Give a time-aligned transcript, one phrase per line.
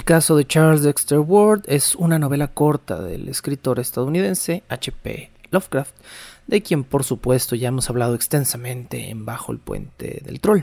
[0.00, 5.30] El caso de Charles Dexter Ward es una novela corta del escritor estadounidense H.P.
[5.50, 5.94] Lovecraft,
[6.46, 10.62] de quien por supuesto ya hemos hablado extensamente en Bajo el Puente del Troll.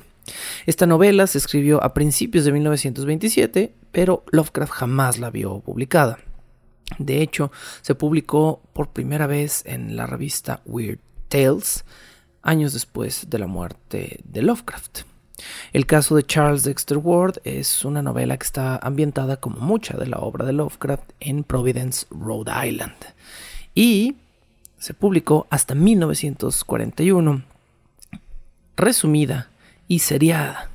[0.66, 6.18] Esta novela se escribió a principios de 1927, pero Lovecraft jamás la vio publicada.
[6.98, 7.52] De hecho,
[7.84, 11.86] se publicó por primera vez en la revista Weird Tales,
[12.42, 15.02] años después de la muerte de Lovecraft.
[15.74, 20.08] El caso de Charles Dexter Ward es una novela que está ambientada como mucha de
[20.08, 22.96] la obra de Lovecraft en Providence, Rhode Island.
[23.76, 24.16] Y
[24.80, 27.44] se publicó hasta 1941,
[28.76, 29.50] resumida
[29.88, 30.70] y seriada.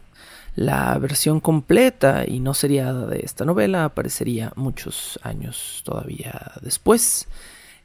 [0.54, 7.26] La versión completa y no seriada de esta novela aparecería muchos años todavía después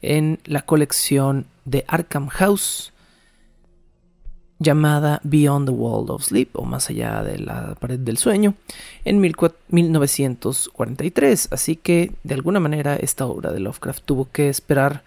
[0.02, 2.92] en la colección de Arkham House
[4.58, 8.54] llamada Beyond the World of Sleep o más allá de la pared del sueño
[9.04, 11.48] en 1943.
[11.52, 15.02] Así que de alguna manera esta obra de Lovecraft tuvo que esperar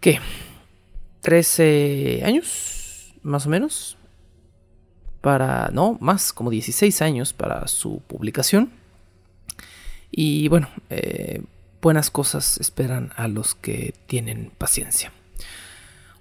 [0.00, 0.20] ¿qué?
[1.22, 3.96] 13 años más o menos
[5.20, 8.70] para, no, más como 16 años para su publicación.
[10.12, 11.42] Y bueno, eh,
[11.82, 15.12] buenas cosas esperan a los que tienen paciencia.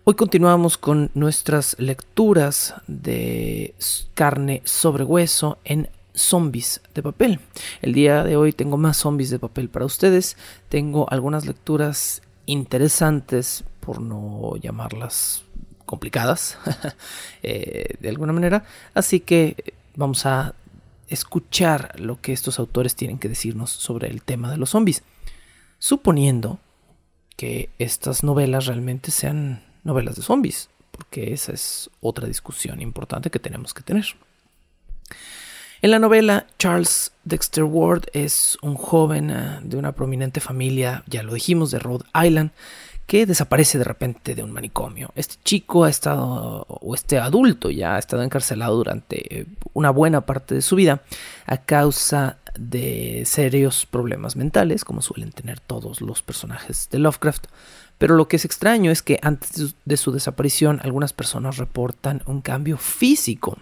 [0.08, 3.74] Hoy continuamos con nuestras lecturas de
[4.14, 7.40] carne sobre hueso en zombies de papel.
[7.82, 10.38] El día de hoy tengo más zombies de papel para ustedes.
[10.70, 15.44] Tengo algunas lecturas interesantes, por no llamarlas
[15.88, 16.60] complicadas,
[17.42, 18.64] eh, de alguna manera.
[18.94, 20.54] Así que vamos a
[21.08, 25.02] escuchar lo que estos autores tienen que decirnos sobre el tema de los zombies.
[25.80, 26.60] Suponiendo
[27.36, 33.40] que estas novelas realmente sean novelas de zombies, porque esa es otra discusión importante que
[33.40, 34.06] tenemos que tener.
[35.82, 41.22] En la novela, Charles Dexter Ward es un joven eh, de una prominente familia, ya
[41.22, 42.52] lo dijimos, de Rhode Island,
[43.06, 45.12] que desaparece de repente de un manicomio.
[45.16, 50.22] Este chico ha estado, o este adulto ya ha estado encarcelado durante eh, una buena
[50.22, 51.04] parte de su vida
[51.46, 57.46] a causa de serios problemas mentales, como suelen tener todos los personajes de Lovecraft.
[57.98, 62.42] Pero lo que es extraño es que antes de su desaparición algunas personas reportan un
[62.42, 63.58] cambio físico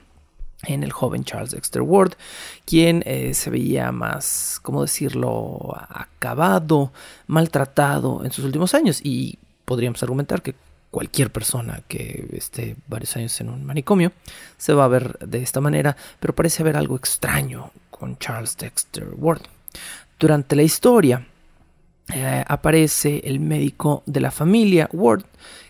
[0.63, 2.13] en el joven Charles Dexter Ward,
[2.66, 6.91] quien eh, se veía más, ¿cómo decirlo?, acabado,
[7.27, 9.01] maltratado en sus últimos años.
[9.03, 10.55] Y podríamos argumentar que
[10.89, 14.11] cualquier persona que esté varios años en un manicomio
[14.57, 19.07] se va a ver de esta manera, pero parece haber algo extraño con Charles Dexter
[19.17, 19.41] Ward.
[20.19, 21.27] Durante la historia,
[22.14, 25.24] eh, aparece el médico de la familia Ward,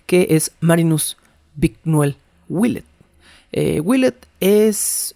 [0.06, 1.18] que es Marinus
[1.56, 2.16] Bicknell
[2.50, 2.86] Willett.
[3.52, 5.16] Eh, Willett es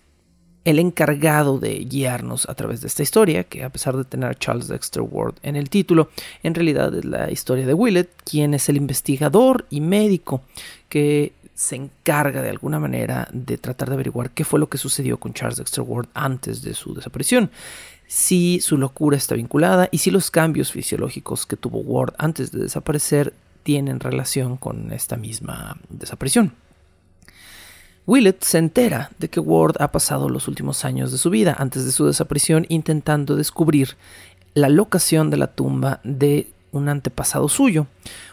[0.63, 4.35] el encargado de guiarnos a través de esta historia, que a pesar de tener a
[4.35, 6.09] Charles Dexter Ward en el título,
[6.43, 10.41] en realidad es la historia de Willett, quien es el investigador y médico
[10.89, 15.17] que se encarga de alguna manera de tratar de averiguar qué fue lo que sucedió
[15.17, 17.49] con Charles Dexter Ward antes de su desaparición
[18.07, 22.59] si su locura está vinculada y si los cambios fisiológicos que tuvo Ward antes de
[22.59, 23.33] desaparecer
[23.63, 26.53] tienen relación con esta misma desaparición.
[28.05, 31.83] Willett se entera de que Ward ha pasado los últimos años de su vida antes
[31.83, 33.97] de su desaparición intentando descubrir
[34.53, 37.87] la locación de la tumba de un antepasado suyo,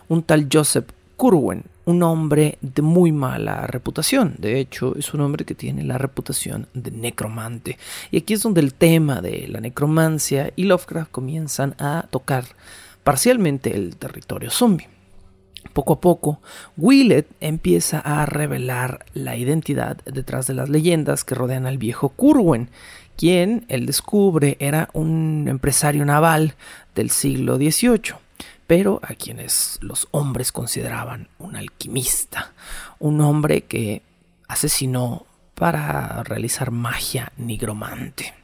[0.09, 0.87] un tal Joseph
[1.17, 4.35] Curwen, un hombre de muy mala reputación.
[4.39, 7.79] De hecho, es un hombre que tiene la reputación de necromante.
[8.11, 12.45] Y aquí es donde el tema de la necromancia y Lovecraft comienzan a tocar
[13.03, 14.89] parcialmente el territorio zombie.
[15.73, 16.41] Poco a poco,
[16.77, 22.69] Willett empieza a revelar la identidad detrás de las leyendas que rodean al viejo Curwen,
[23.17, 26.55] quien él descubre era un empresario naval
[26.95, 28.24] del siglo XVIII
[28.67, 32.53] pero a quienes los hombres consideraban un alquimista,
[32.99, 34.03] un hombre que
[34.49, 38.35] asesinó para realizar magia nigromante.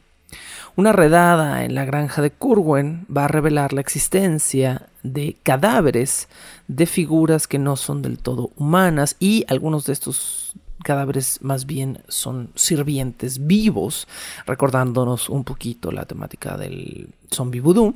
[0.77, 6.29] Una redada en la granja de Curwen va a revelar la existencia de cadáveres
[6.69, 12.03] de figuras que no son del todo humanas y algunos de estos cadáveres más bien
[12.09, 14.09] son sirvientes vivos,
[14.47, 17.95] recordándonos un poquito la temática del zombie voodoo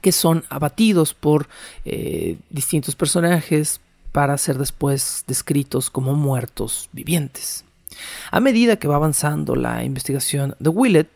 [0.00, 1.48] que son abatidos por
[1.84, 3.80] eh, distintos personajes
[4.12, 7.64] para ser después descritos como muertos vivientes.
[8.30, 11.08] A medida que va avanzando la investigación de Willett,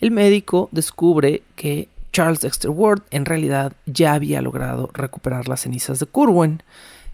[0.00, 5.98] el médico descubre que Charles Dexter Ward en realidad ya había logrado recuperar las cenizas
[5.98, 6.62] de Curwen.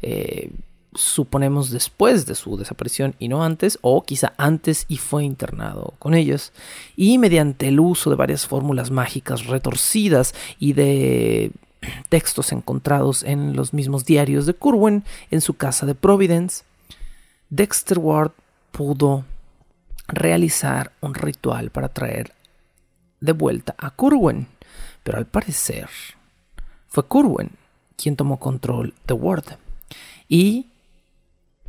[0.02, 0.50] Eh,
[0.98, 6.14] suponemos después de su desaparición y no antes, o quizá antes y fue internado con
[6.14, 6.52] ellos,
[6.96, 11.52] y mediante el uso de varias fórmulas mágicas retorcidas y de
[12.08, 16.64] textos encontrados en los mismos diarios de Curwen en su casa de Providence,
[17.50, 18.32] Dexter Ward
[18.72, 19.24] pudo
[20.08, 22.32] realizar un ritual para traer
[23.20, 24.48] de vuelta a Curwen,
[25.02, 25.88] pero al parecer
[26.88, 27.50] fue Curwen
[27.96, 29.44] quien tomó control de Ward.
[30.28, 30.66] Y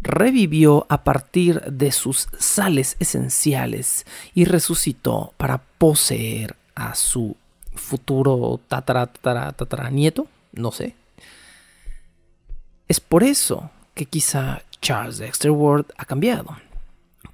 [0.01, 7.35] revivió a partir de sus sales esenciales y resucitó para poseer a su
[7.75, 9.09] futuro tatara,
[9.91, 10.95] nieto, no sé.
[12.87, 16.57] Es por eso que quizá Charles Dexter Ward ha cambiado,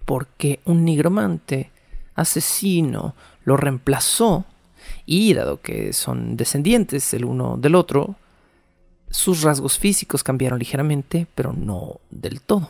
[0.06, 1.72] porque un nigromante
[2.16, 4.46] asesino lo reemplazó
[5.06, 8.16] y dado que son descendientes el uno del otro,
[9.16, 12.70] sus rasgos físicos cambiaron ligeramente, pero no del todo.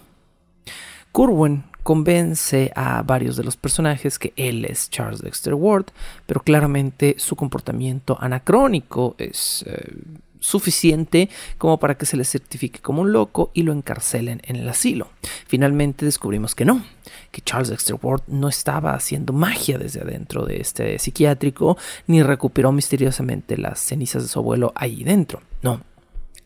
[1.12, 5.86] Curwen convence a varios de los personajes que él es Charles Dexter Ward,
[6.26, 9.94] pero claramente su comportamiento anacrónico es eh,
[10.40, 14.70] suficiente como para que se le certifique como un loco y lo encarcelen en el
[14.70, 15.10] asilo.
[15.48, 16.84] Finalmente descubrimos que no,
[17.32, 22.72] que Charles Dexter Ward no estaba haciendo magia desde adentro de este psiquiátrico, ni recuperó
[22.72, 25.42] misteriosamente las cenizas de su abuelo ahí dentro.
[25.64, 25.82] No,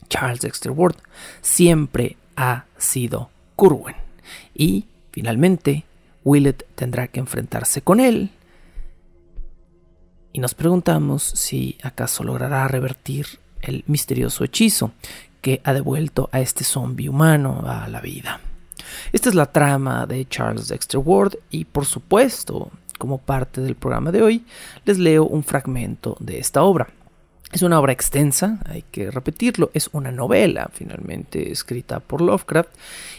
[0.09, 0.97] Charles Dexter Ward
[1.41, 3.95] siempre ha sido Curwen.
[4.53, 5.85] Y finalmente,
[6.23, 8.31] Willett tendrá que enfrentarse con él.
[10.33, 14.91] Y nos preguntamos si acaso logrará revertir el misterioso hechizo
[15.41, 18.41] que ha devuelto a este zombie humano a la vida.
[19.11, 24.11] Esta es la trama de Charles Dexter Ward y por supuesto, como parte del programa
[24.11, 24.45] de hoy,
[24.85, 26.89] les leo un fragmento de esta obra.
[27.51, 32.69] Es una obra extensa, hay que repetirlo, es una novela finalmente escrita por Lovecraft.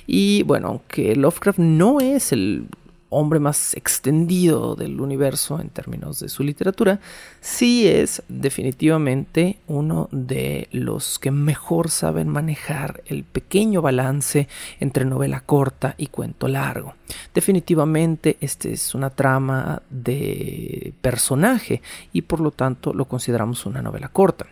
[0.06, 2.66] Y bueno, aunque Lovecraft no es el
[3.10, 7.00] hombre más extendido del universo en términos de su literatura,
[7.40, 14.48] sí es definitivamente uno de los que mejor saben manejar el pequeño balance
[14.78, 16.94] entre novela corta y cuento largo.
[17.34, 24.08] Definitivamente esta es una trama de personaje y por lo tanto lo consideramos una novela
[24.08, 24.46] corta.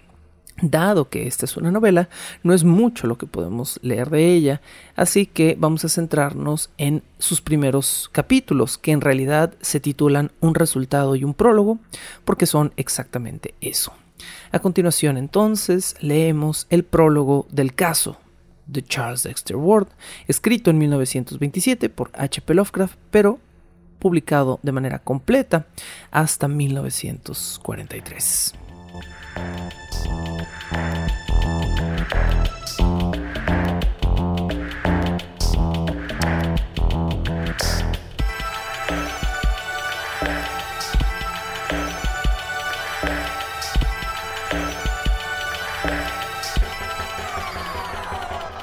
[0.61, 2.09] Dado que esta es una novela,
[2.43, 4.61] no es mucho lo que podemos leer de ella,
[4.97, 10.57] así que vamos a centrarnos en sus primeros capítulos, que en realidad se titulan Un
[10.57, 11.79] resultado y un prólogo,
[12.25, 13.93] porque son exactamente eso.
[14.51, 18.17] A continuación entonces leemos el prólogo del caso
[18.67, 19.87] de Charles Dexter Ward,
[20.27, 22.53] escrito en 1927 por H.P.
[22.55, 23.39] Lovecraft, pero
[24.01, 25.67] publicado de manera completa
[26.11, 28.68] hasta 1943.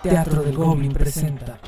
[0.05, 1.64] Teatro del Goblin presenta.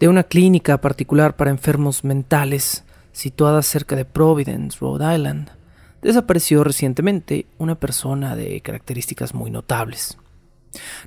[0.00, 5.50] De una clínica particular para enfermos mentales, situada cerca de Providence, Rhode Island,
[6.02, 10.18] desapareció recientemente una persona de características muy notables.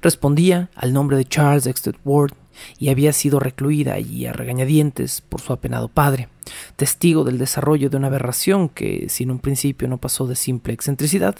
[0.01, 2.33] Respondía al nombre de Charles Dexter Ward
[2.79, 6.29] y había sido recluida allí a regañadientes por su apenado padre,
[6.77, 10.73] testigo del desarrollo de una aberración que, si en un principio no pasó de simple
[10.73, 11.35] excentricidad,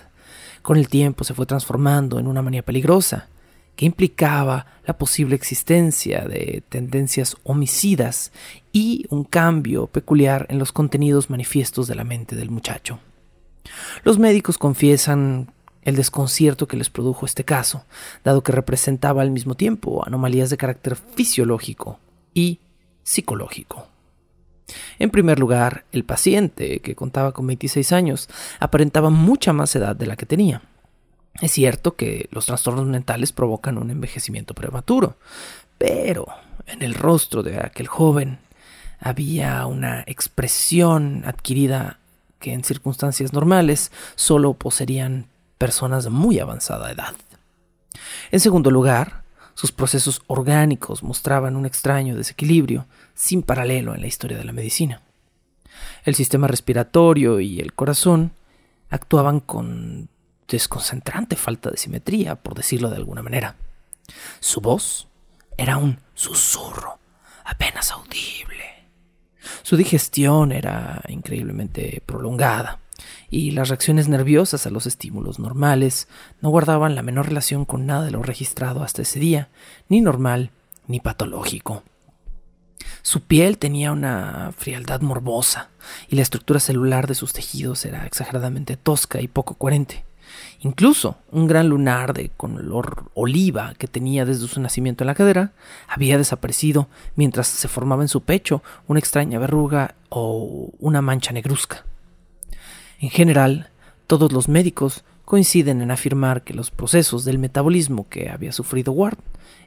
[0.61, 3.29] con el tiempo se fue transformando en una manía peligrosa,
[3.77, 8.33] que implicaba la posible existencia de tendencias homicidas
[8.73, 12.99] y un cambio peculiar en los contenidos manifiestos de la mente del muchacho.
[14.03, 15.53] Los médicos confiesan
[15.83, 17.85] el desconcierto que les produjo este caso,
[18.23, 21.99] dado que representaba al mismo tiempo anomalías de carácter fisiológico
[22.33, 22.59] y
[23.03, 23.87] psicológico.
[24.99, 28.27] En primer lugar, el paciente, que contaba con 26 años,
[28.59, 30.61] aparentaba mucha más edad de la que tenía.
[31.41, 35.17] Es cierto que los trastornos mentales provocan un envejecimiento prematuro,
[35.77, 36.27] pero
[36.65, 38.39] en el rostro de aquel joven
[38.99, 41.99] había una expresión adquirida
[42.39, 45.27] que en circunstancias normales solo poseerían
[45.57, 47.13] personas de muy avanzada edad.
[48.31, 54.37] En segundo lugar, sus procesos orgánicos mostraban un extraño desequilibrio sin paralelo en la historia
[54.37, 55.01] de la medicina.
[56.03, 58.31] El sistema respiratorio y el corazón
[58.89, 60.09] actuaban con
[60.47, 63.55] desconcentrante falta de simetría, por decirlo de alguna manera.
[64.39, 65.07] Su voz
[65.57, 66.99] era un susurro
[67.43, 68.87] apenas audible.
[69.63, 72.79] Su digestión era increíblemente prolongada
[73.29, 76.07] y las reacciones nerviosas a los estímulos normales
[76.41, 79.49] no guardaban la menor relación con nada de lo registrado hasta ese día,
[79.89, 80.51] ni normal
[80.87, 81.83] ni patológico.
[83.01, 85.69] Su piel tenía una frialdad morbosa
[86.09, 90.06] y la estructura celular de sus tejidos era exageradamente tosca y poco coherente.
[90.61, 95.51] Incluso un gran lunar de color oliva que tenía desde su nacimiento en la cadera
[95.87, 101.85] había desaparecido mientras se formaba en su pecho una extraña verruga o una mancha negruzca.
[102.99, 103.69] En general,
[104.07, 109.17] todos los médicos coinciden en afirmar que los procesos del metabolismo que había sufrido Ward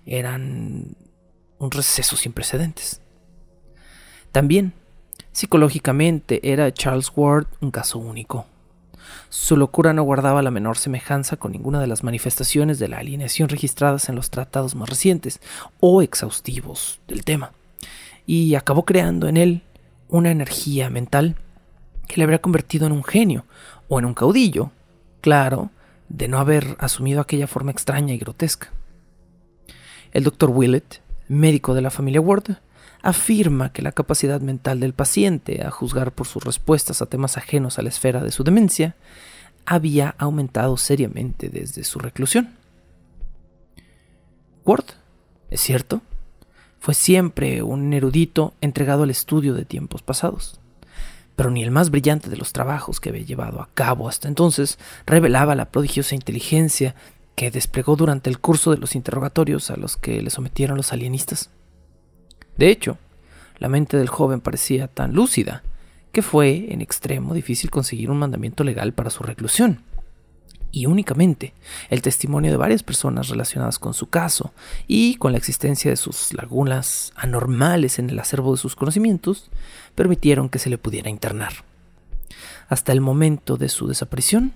[0.07, 0.97] eran
[1.59, 3.01] un receso sin precedentes.
[4.33, 4.73] También,
[5.33, 8.47] psicológicamente, era Charles Ward un caso único.
[9.29, 13.49] Su locura no guardaba la menor semejanza con ninguna de las manifestaciones de la alineación
[13.49, 15.41] registradas en los tratados más recientes
[15.81, 17.53] o exhaustivos del tema,
[18.27, 19.63] y acabó creando en él
[20.09, 21.37] una energía mental
[22.07, 23.45] que le habría convertido en un genio
[23.89, 24.73] o en un caudillo,
[25.21, 25.71] claro,
[26.09, 28.71] de no haber asumido aquella forma extraña y grotesca.
[30.13, 32.57] El doctor Willett, médico de la familia Ward,
[33.03, 37.79] afirma que la capacidad mental del paciente, a juzgar por sus respuestas a temas ajenos
[37.79, 38.95] a la esfera de su demencia,
[39.67, 42.55] había aumentado seriamente desde su reclusión.
[44.65, 44.85] Ward,
[45.51, 46.03] es cierto,
[46.79, 50.61] fue siempre un erudito entregado al estudio de tiempos pasados,
[51.37, 54.79] pero ni el más brillante de los trabajos que había llevado a cabo hasta entonces
[55.07, 56.95] revelaba la prodigiosa inteligencia
[57.35, 61.51] que desplegó durante el curso de los interrogatorios a los que le sometieron los alienistas.
[62.61, 62.99] De hecho,
[63.57, 65.63] la mente del joven parecía tan lúcida
[66.13, 69.83] que fue en extremo difícil conseguir un mandamiento legal para su reclusión.
[70.71, 71.55] Y únicamente
[71.89, 74.53] el testimonio de varias personas relacionadas con su caso
[74.87, 79.49] y con la existencia de sus lagunas anormales en el acervo de sus conocimientos
[79.95, 81.65] permitieron que se le pudiera internar.
[82.69, 84.53] Hasta el momento de su desaparición,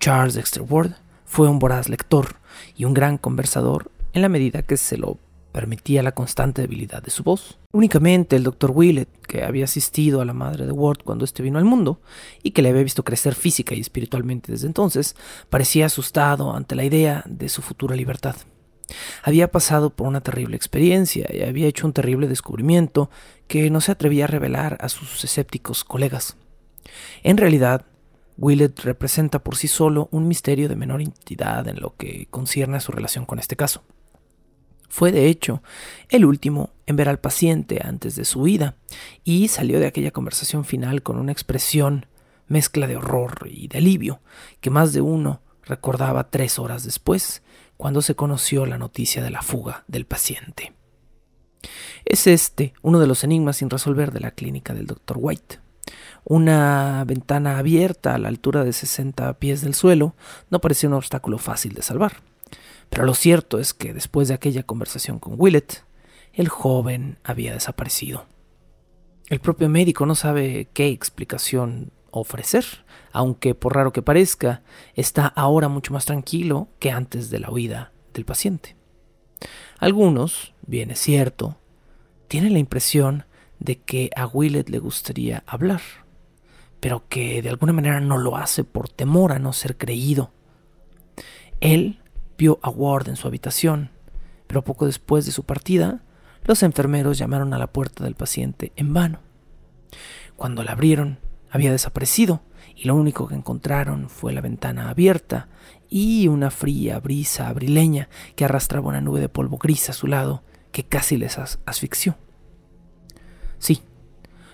[0.00, 0.94] Charles Dexter Ward
[1.26, 2.38] fue un voraz lector
[2.76, 5.16] y un gran conversador en la medida que se lo
[5.52, 7.58] permitía la constante debilidad de su voz.
[7.72, 11.58] Únicamente el doctor Willett, que había asistido a la madre de Ward cuando éste vino
[11.58, 12.00] al mundo
[12.42, 15.16] y que le había visto crecer física y espiritualmente desde entonces,
[15.48, 18.36] parecía asustado ante la idea de su futura libertad.
[19.22, 23.10] Había pasado por una terrible experiencia y había hecho un terrible descubrimiento
[23.46, 26.36] que no se atrevía a revelar a sus escépticos colegas.
[27.22, 27.86] En realidad,
[28.36, 32.80] Willett representa por sí solo un misterio de menor entidad en lo que concierne a
[32.80, 33.82] su relación con este caso.
[34.90, 35.62] Fue, de hecho,
[36.08, 38.74] el último en ver al paciente antes de su huida,
[39.22, 42.06] y salió de aquella conversación final con una expresión
[42.48, 44.20] mezcla de horror y de alivio,
[44.60, 47.42] que más de uno recordaba tres horas después,
[47.76, 50.74] cuando se conoció la noticia de la fuga del paciente.
[52.04, 55.16] Es este uno de los enigmas sin resolver de la clínica del Dr.
[55.20, 55.60] White.
[56.24, 60.14] Una ventana abierta a la altura de 60 pies del suelo
[60.50, 62.29] no parecía un obstáculo fácil de salvar.
[62.90, 65.84] Pero lo cierto es que después de aquella conversación con Willett,
[66.32, 68.26] el joven había desaparecido.
[69.28, 72.64] El propio médico no sabe qué explicación ofrecer,
[73.12, 74.62] aunque por raro que parezca,
[74.94, 78.76] está ahora mucho más tranquilo que antes de la huida del paciente.
[79.78, 81.56] Algunos, bien es cierto,
[82.26, 83.24] tienen la impresión
[83.60, 85.80] de que a Willett le gustaría hablar,
[86.80, 90.32] pero que de alguna manera no lo hace por temor a no ser creído.
[91.60, 91.99] Él
[92.40, 93.90] vio a Ward en su habitación,
[94.46, 96.00] pero poco después de su partida,
[96.44, 99.20] los enfermeros llamaron a la puerta del paciente en vano.
[100.36, 101.18] Cuando la abrieron,
[101.50, 102.40] había desaparecido
[102.74, 105.48] y lo único que encontraron fue la ventana abierta
[105.90, 110.42] y una fría brisa abrileña que arrastraba una nube de polvo gris a su lado
[110.72, 112.16] que casi les asfixió.
[113.58, 113.82] Sí,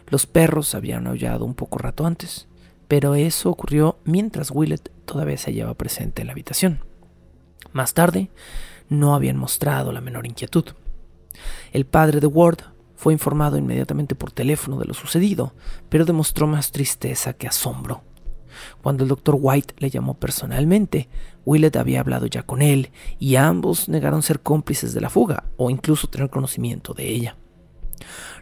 [0.09, 2.49] los perros habían aullado un poco rato antes,
[2.89, 6.81] pero eso ocurrió mientras Willett todavía se hallaba presente en la habitación.
[7.77, 8.31] Más tarde,
[8.89, 10.65] no habían mostrado la menor inquietud.
[11.73, 12.61] El padre de Ward
[12.95, 15.53] fue informado inmediatamente por teléfono de lo sucedido,
[15.91, 18.03] pero demostró más tristeza que asombro.
[18.83, 21.11] Cuando el doctor White le llamó personalmente,
[21.45, 25.69] Willett había hablado ya con él y ambos negaron ser cómplices de la fuga o
[25.69, 27.37] incluso tener conocimiento de ella.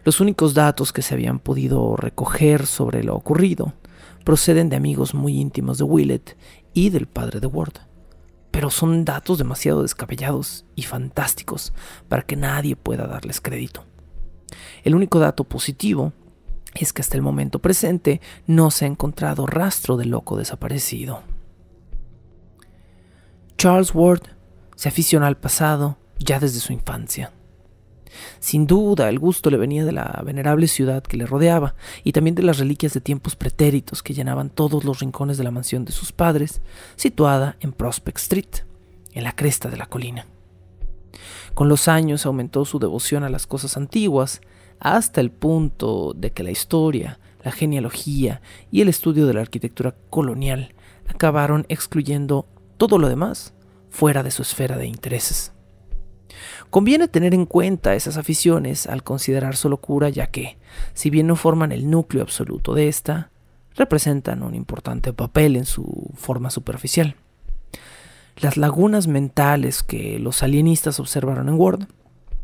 [0.05, 3.73] Los únicos datos que se habían podido recoger sobre lo ocurrido
[4.23, 6.37] proceden de amigos muy íntimos de Willett
[6.73, 7.79] y del padre de Ward
[8.55, 11.73] pero son datos demasiado descabellados y fantásticos
[12.07, 13.83] para que nadie pueda darles crédito.
[14.85, 16.13] El único dato positivo
[16.73, 21.21] es que hasta el momento presente no se ha encontrado rastro del loco desaparecido.
[23.57, 24.21] Charles Ward
[24.77, 27.33] se aficiona al pasado ya desde su infancia.
[28.39, 32.35] Sin duda, el gusto le venía de la venerable ciudad que le rodeaba y también
[32.35, 35.91] de las reliquias de tiempos pretéritos que llenaban todos los rincones de la mansión de
[35.91, 36.61] sus padres,
[36.95, 38.63] situada en Prospect Street,
[39.13, 40.25] en la cresta de la colina.
[41.53, 44.41] Con los años aumentó su devoción a las cosas antiguas,
[44.79, 48.41] hasta el punto de que la historia, la genealogía
[48.71, 50.73] y el estudio de la arquitectura colonial
[51.07, 53.53] acabaron excluyendo todo lo demás
[53.89, 55.54] fuera de su esfera de intereses.
[56.69, 60.57] Conviene tener en cuenta esas aficiones al considerar su locura, ya que,
[60.93, 63.31] si bien no forman el núcleo absoluto de esta,
[63.75, 67.15] representan un importante papel en su forma superficial.
[68.37, 71.87] Las lagunas mentales que los alienistas observaron en Ward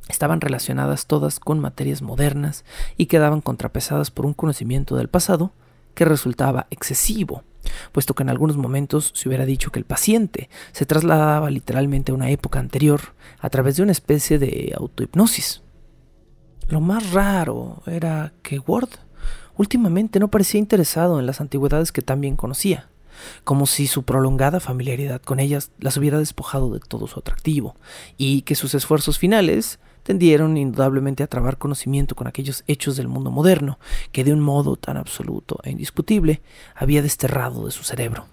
[0.07, 2.65] estaban relacionadas todas con materias modernas
[2.97, 5.51] y quedaban contrapesadas por un conocimiento del pasado
[5.93, 7.43] que resultaba excesivo
[7.91, 12.15] puesto que en algunos momentos se hubiera dicho que el paciente se trasladaba literalmente a
[12.15, 13.01] una época anterior
[13.39, 15.61] a través de una especie de autohipnosis.
[16.69, 18.89] Lo más raro era que Ward
[19.57, 22.89] últimamente no parecía interesado en las antigüedades que tan bien conocía,
[23.43, 27.75] como si su prolongada familiaridad con ellas las hubiera despojado de todo su atractivo,
[28.17, 33.31] y que sus esfuerzos finales tendieron indudablemente a trabar conocimiento con aquellos hechos del mundo
[33.31, 33.79] moderno
[34.11, 36.41] que de un modo tan absoluto e indiscutible
[36.75, 38.25] había desterrado de su cerebro.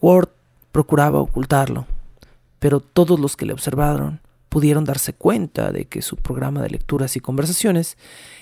[0.00, 0.30] Ward
[0.72, 1.86] procuraba ocultarlo,
[2.58, 7.16] pero todos los que le observaron pudieron darse cuenta de que su programa de lecturas
[7.16, 7.96] y conversaciones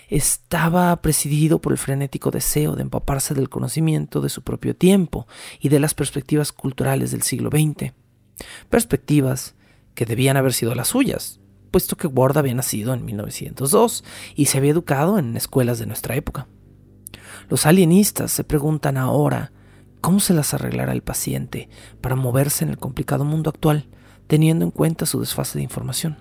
[0.08, 5.28] estaba presidido por el frenético deseo de empaparse del conocimiento de su propio tiempo
[5.60, 7.92] y de las perspectivas culturales del siglo XX.
[8.68, 9.54] Perspectivas
[9.94, 11.38] que debían haber sido las suyas,
[11.70, 14.04] puesto que Ward había nacido en 1902
[14.35, 16.46] y se había educado en escuelas de nuestra época.
[17.48, 19.52] Los alienistas se preguntan ahora
[20.00, 21.68] cómo se las arreglará el paciente
[22.00, 23.88] para moverse en el complicado mundo actual,
[24.26, 26.16] teniendo en cuenta su desfase de información.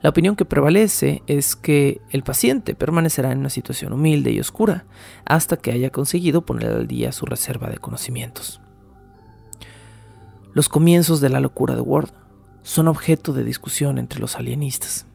[0.00, 4.86] La opinión que prevalece es que el paciente permanecerá en una situación humilde y oscura
[5.24, 8.60] hasta que haya conseguido poner al día su reserva de conocimientos.
[10.52, 12.10] Los comienzos de la locura de Ward
[12.68, 15.06] son objeto de discusión entre los alienistas.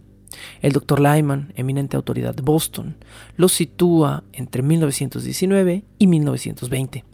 [0.61, 0.99] El Dr.
[0.99, 2.97] Lyman, eminente autoridad de Boston,
[3.37, 7.05] los sitúa entre 1919 y 1920,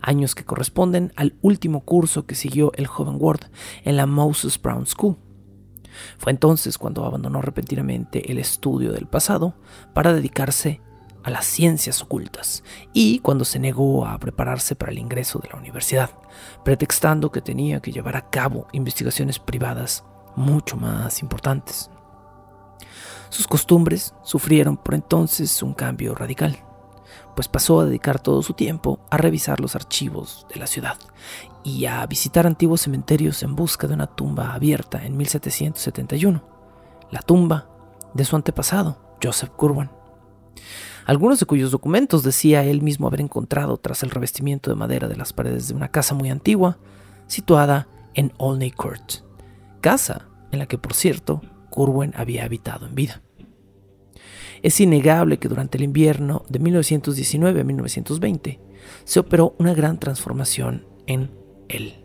[0.00, 3.50] años que corresponden al último curso que siguió el joven Ward
[3.84, 5.18] en la Moses Brown School.
[6.16, 9.56] Fue entonces cuando abandonó repentinamente el estudio del pasado
[9.92, 10.80] para dedicarse
[11.22, 15.58] a las ciencias ocultas y cuando se negó a prepararse para el ingreso de la
[15.58, 16.12] universidad,
[16.64, 20.04] pretextando que tenía que llevar a cabo investigaciones privadas
[20.36, 21.90] mucho más importantes.
[23.28, 26.58] Sus costumbres sufrieron por entonces un cambio radical,
[27.34, 30.98] pues pasó a dedicar todo su tiempo a revisar los archivos de la ciudad
[31.64, 36.42] y a visitar antiguos cementerios en busca de una tumba abierta en 1771,
[37.10, 37.68] la tumba
[38.12, 40.01] de su antepasado, Joseph Curwen
[41.04, 45.16] algunos de cuyos documentos decía él mismo haber encontrado tras el revestimiento de madera de
[45.16, 46.78] las paredes de una casa muy antigua,
[47.26, 49.24] situada en Olney Court,
[49.80, 53.22] casa en la que, por cierto, Curwen había habitado en vida.
[54.62, 58.60] Es innegable que durante el invierno de 1919 a 1920
[59.04, 61.30] se operó una gran transformación en
[61.68, 62.04] él.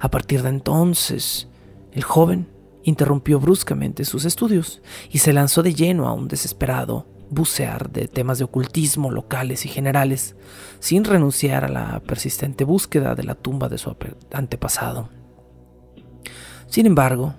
[0.00, 1.48] A partir de entonces,
[1.92, 2.48] el joven
[2.84, 8.38] interrumpió bruscamente sus estudios y se lanzó de lleno a un desesperado bucear de temas
[8.38, 10.36] de ocultismo locales y generales,
[10.78, 13.94] sin renunciar a la persistente búsqueda de la tumba de su
[14.32, 15.10] antepasado.
[16.68, 17.34] Sin embargo,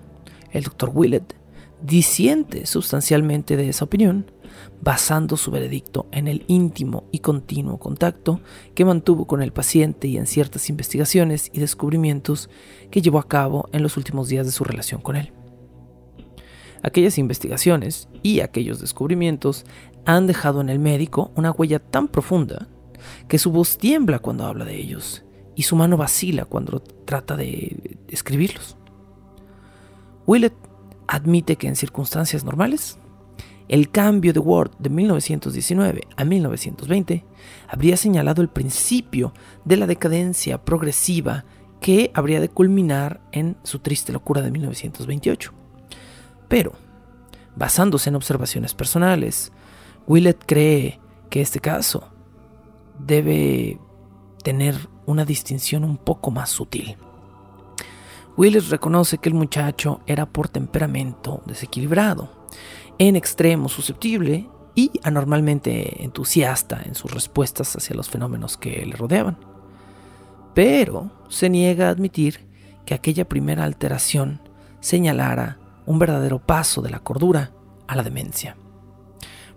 [0.52, 0.92] el Dr.
[0.94, 1.36] Willett
[1.82, 4.32] disiente sustancialmente de esa opinión,
[4.82, 8.42] basando su veredicto en el íntimo y continuo contacto
[8.74, 12.50] que mantuvo con el paciente y en ciertas investigaciones y descubrimientos
[12.90, 15.37] que llevó a cabo en los últimos días de su relación con él.
[16.88, 19.66] Aquellas investigaciones y aquellos descubrimientos
[20.06, 22.70] han dejado en el médico una huella tan profunda
[23.28, 27.98] que su voz tiembla cuando habla de ellos y su mano vacila cuando trata de
[28.08, 28.78] escribirlos.
[30.26, 30.54] Willett
[31.08, 32.98] admite que en circunstancias normales,
[33.68, 37.26] el cambio de Ward de 1919 a 1920
[37.68, 39.34] habría señalado el principio
[39.66, 41.44] de la decadencia progresiva
[41.82, 45.57] que habría de culminar en su triste locura de 1928.
[46.48, 46.74] Pero,
[47.56, 49.52] basándose en observaciones personales,
[50.08, 52.10] Willett cree que este caso
[53.00, 53.80] debe
[54.44, 56.96] tener una distinción un poco más sutil.
[58.38, 62.48] Willett reconoce que el muchacho era por temperamento desequilibrado,
[63.00, 69.38] en extremo susceptible y anormalmente entusiasta en sus respuestas hacia los fenómenos que le rodeaban.
[70.54, 72.48] Pero se niega a admitir
[72.86, 74.40] que aquella primera alteración
[74.80, 77.52] señalara un verdadero paso de la cordura
[77.88, 78.56] a la demencia.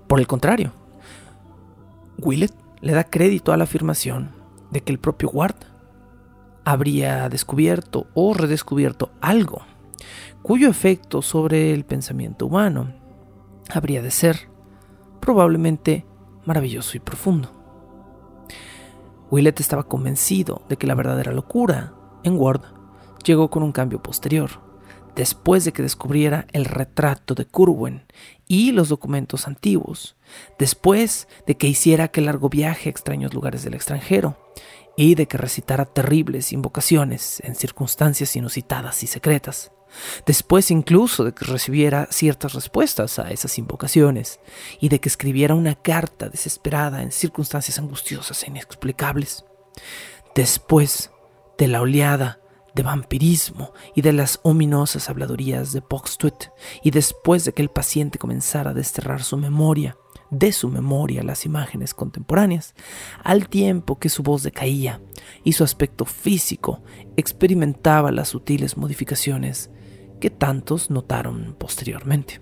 [0.07, 0.73] Por el contrario,
[2.19, 4.31] Willett le da crédito a la afirmación
[4.71, 5.57] de que el propio Ward
[6.65, 9.63] habría descubierto o redescubierto algo
[10.43, 12.93] cuyo efecto sobre el pensamiento humano
[13.73, 14.49] habría de ser
[15.21, 16.07] probablemente
[16.47, 17.51] maravilloso y profundo.
[19.31, 22.63] Willett estaba convencido de que la verdadera locura en Ward
[23.25, 24.70] llegó con un cambio posterior,
[25.15, 28.07] después de que descubriera el retrato de Curwen
[28.47, 30.17] y los documentos antiguos,
[30.59, 34.39] después de que hiciera aquel largo viaje a extraños lugares del extranjero
[34.97, 39.73] y de que recitara terribles invocaciones en circunstancias inusitadas y secretas,
[40.27, 44.41] después incluso de que recibiera ciertas respuestas a esas invocaciones
[44.81, 49.45] y de que escribiera una carta desesperada en circunstancias angustiosas e inexplicables,
[50.35, 51.11] después
[51.59, 52.41] de la oleada
[52.75, 56.51] de vampirismo y de las ominosas habladurías de Poxtuit,
[56.83, 59.97] y después de que el paciente comenzara a desterrar su memoria,
[60.31, 62.75] de su memoria las imágenes contemporáneas,
[63.23, 65.01] al tiempo que su voz decaía
[65.45, 66.83] y su aspecto físico
[67.17, 69.71] experimentaba las sutiles modificaciones
[70.21, 72.41] que tantos notaron posteriormente.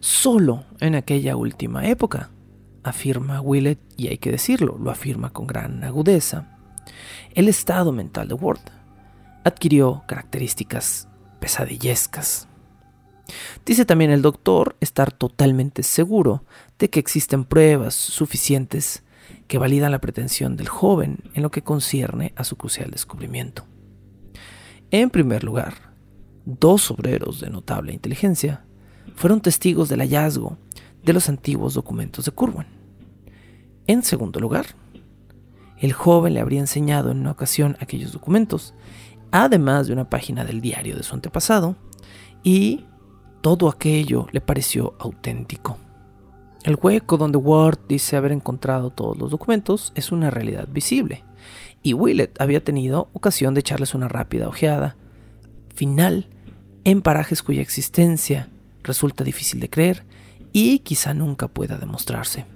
[0.00, 2.30] Solo en aquella última época,
[2.82, 6.55] afirma Willett, y hay que decirlo, lo afirma con gran agudeza,
[7.36, 8.60] el estado mental de Ward
[9.44, 11.06] adquirió características
[11.38, 12.48] pesadillescas.
[13.66, 16.44] Dice también el doctor estar totalmente seguro
[16.78, 19.04] de que existen pruebas suficientes
[19.48, 23.66] que validan la pretensión del joven en lo que concierne a su crucial descubrimiento.
[24.90, 25.92] En primer lugar,
[26.46, 28.64] dos obreros de notable inteligencia
[29.14, 30.56] fueron testigos del hallazgo
[31.02, 32.66] de los antiguos documentos de Curwen.
[33.86, 34.66] En segundo lugar,
[35.78, 38.74] el joven le habría enseñado en una ocasión aquellos documentos,
[39.30, 41.76] además de una página del diario de su antepasado,
[42.42, 42.84] y
[43.42, 45.78] todo aquello le pareció auténtico.
[46.64, 51.24] El hueco donde Ward dice haber encontrado todos los documentos es una realidad visible,
[51.82, 54.96] y Willett había tenido ocasión de echarles una rápida ojeada
[55.74, 56.28] final
[56.84, 58.48] en parajes cuya existencia
[58.82, 60.04] resulta difícil de creer
[60.52, 62.46] y quizá nunca pueda demostrarse.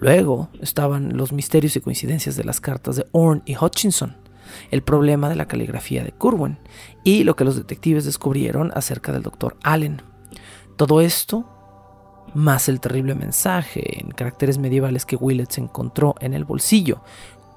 [0.00, 4.16] Luego estaban los misterios y coincidencias de las cartas de Orne y Hutchinson,
[4.70, 6.58] el problema de la caligrafía de Curwen
[7.04, 9.56] y lo que los detectives descubrieron acerca del Dr.
[9.62, 10.02] Allen.
[10.76, 11.44] Todo esto,
[12.32, 17.02] más el terrible mensaje en caracteres medievales que Willett se encontró en el bolsillo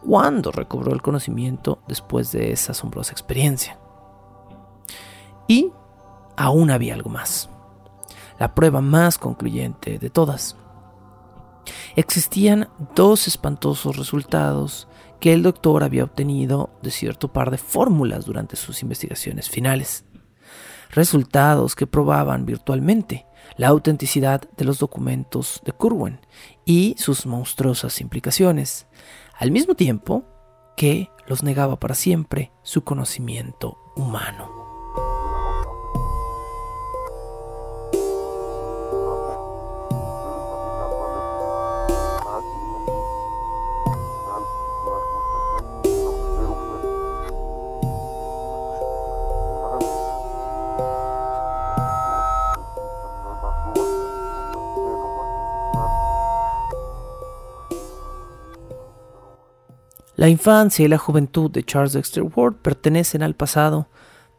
[0.06, 3.80] cuando recobró el conocimiento después de esa asombrosa experiencia.
[5.48, 5.72] Y
[6.36, 7.50] aún había algo más.
[8.38, 10.58] La prueba más concluyente de todas.
[11.96, 14.88] Existían dos espantosos resultados
[15.20, 20.06] que el doctor había obtenido de cierto par de fórmulas durante sus investigaciones finales.
[20.90, 23.26] Resultados que probaban virtualmente
[23.58, 26.20] la autenticidad de los documentos de Curwen
[26.66, 28.88] y sus monstruosas implicaciones,
[29.38, 30.26] al mismo tiempo
[30.76, 34.64] que los negaba para siempre su conocimiento humano.
[60.24, 63.90] La infancia y la juventud de Charles Dexter Ward pertenecen al pasado,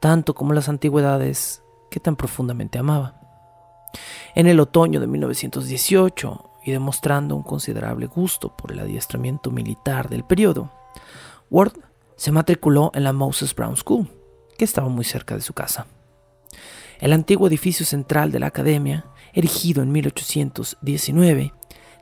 [0.01, 3.21] tanto como las antigüedades que tan profundamente amaba.
[4.35, 10.25] En el otoño de 1918, y demostrando un considerable gusto por el adiestramiento militar del
[10.25, 10.73] periodo,
[11.51, 11.75] Ward
[12.17, 14.09] se matriculó en la Moses Brown School,
[14.57, 15.87] que estaba muy cerca de su casa.
[16.99, 21.53] El antiguo edificio central de la academia, erigido en 1819,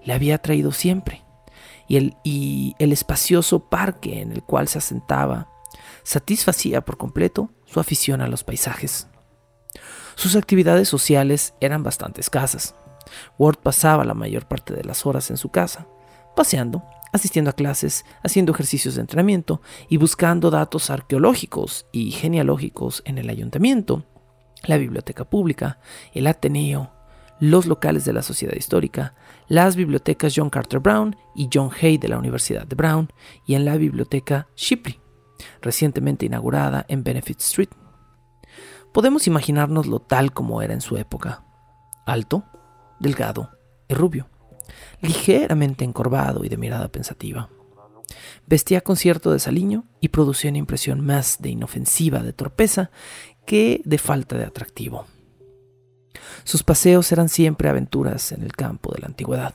[0.05, 1.21] le había atraído siempre
[1.92, 5.48] y el, espacioso parque en el cual se asentaba
[6.05, 9.09] satisfacía por completo su afición a los paisajes.
[10.14, 12.74] Sus actividades sociales eran bastante escasas.
[13.38, 15.87] Ward pasaba la mayor parte de las horas en su casa,
[16.35, 23.18] paseando, asistiendo a clases, haciendo ejercicios de entrenamiento y buscando datos arqueológicos y genealógicos en
[23.18, 24.07] el ayuntamiento,
[24.64, 25.78] la biblioteca pública,
[26.14, 26.90] el Ateneo,
[27.42, 29.16] los locales de la Sociedad Histórica,
[29.48, 33.12] las bibliotecas John Carter Brown y John Hay de la Universidad de Brown
[33.44, 35.00] y en la biblioteca Shipley,
[35.61, 37.70] recientemente inaugurada en Benefit Street.
[38.94, 41.44] Podemos imaginárnoslo tal como era en su época.
[42.07, 42.44] Alto,
[43.00, 43.50] delgado
[43.88, 44.28] y rubio,
[45.00, 47.48] ligeramente encorvado y de mirada pensativa.
[48.46, 52.92] Vestía con cierto desaliño y producía una impresión más de inofensiva de torpeza
[53.44, 55.07] que de falta de atractivo.
[56.45, 59.55] Sus paseos eran siempre aventuras en el campo de la antigüedad,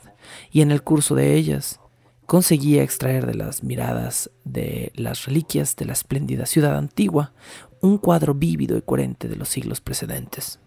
[0.52, 1.80] y en el curso de ellas
[2.26, 7.34] conseguía extraer de las miradas de las reliquias de la espléndida ciudad antigua
[7.82, 10.60] un cuadro vívido y coherente de los siglos precedentes.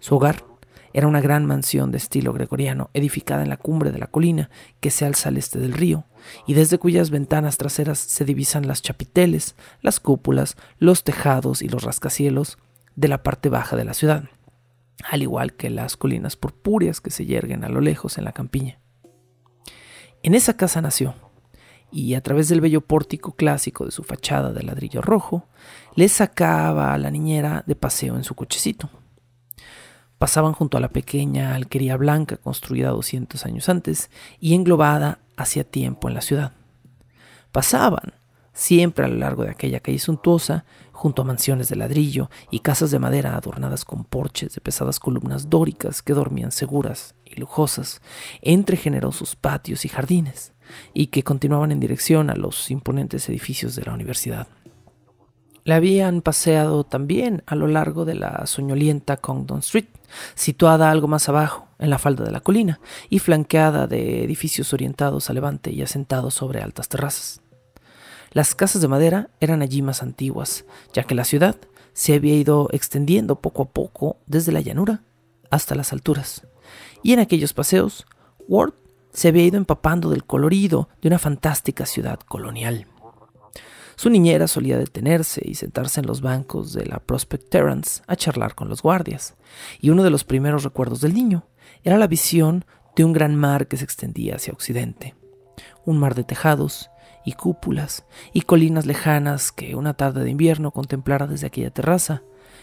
[0.00, 0.44] Su hogar
[0.92, 4.48] era una gran mansión de estilo gregoriano, edificada en la cumbre de la colina
[4.80, 6.04] que se alza al este del río,
[6.46, 11.82] y desde cuyas ventanas traseras se divisan las chapiteles, las cúpulas, los tejados y los
[11.82, 12.58] rascacielos
[12.94, 14.24] de la parte baja de la ciudad,
[15.02, 18.78] al igual que las colinas purpúreas que se yerguen a lo lejos en la campiña.
[20.22, 21.14] En esa casa nació,
[21.94, 25.46] y a través del bello pórtico clásico de su fachada de ladrillo rojo,
[25.94, 28.90] le sacaba a la niñera de paseo en su cochecito.
[30.18, 36.08] Pasaban junto a la pequeña alquería blanca construida 200 años antes y englobada hacía tiempo
[36.08, 36.52] en la ciudad.
[37.52, 38.14] Pasaban,
[38.52, 42.90] siempre a lo largo de aquella calle suntuosa, junto a mansiones de ladrillo y casas
[42.92, 48.00] de madera adornadas con porches de pesadas columnas dóricas que dormían seguras y lujosas
[48.40, 50.52] entre generosos patios y jardines,
[50.94, 54.46] y que continuaban en dirección a los imponentes edificios de la universidad.
[55.64, 59.86] La habían paseado también a lo largo de la soñolienta Congdon Street,
[60.34, 62.80] situada algo más abajo, en la falda de la colina,
[63.10, 67.40] y flanqueada de edificios orientados a levante y asentados sobre altas terrazas.
[68.34, 71.56] Las casas de madera eran allí más antiguas, ya que la ciudad
[71.92, 75.02] se había ido extendiendo poco a poco desde la llanura
[75.52, 76.44] hasta las alturas,
[77.04, 78.06] y en aquellos paseos,
[78.48, 78.74] Ward
[79.12, 82.88] se había ido empapando del colorido de una fantástica ciudad colonial.
[83.94, 88.56] Su niñera solía detenerse y sentarse en los bancos de la Prospect Terrace a charlar
[88.56, 89.36] con los guardias,
[89.80, 91.46] y uno de los primeros recuerdos del niño
[91.84, 92.64] era la visión
[92.96, 95.14] de un gran mar que se extendía hacia occidente,
[95.84, 96.90] un mar de tejados
[97.24, 102.22] y cúpulas y colinas lejanas que una tarde de invierno contemplara desde aquella terraza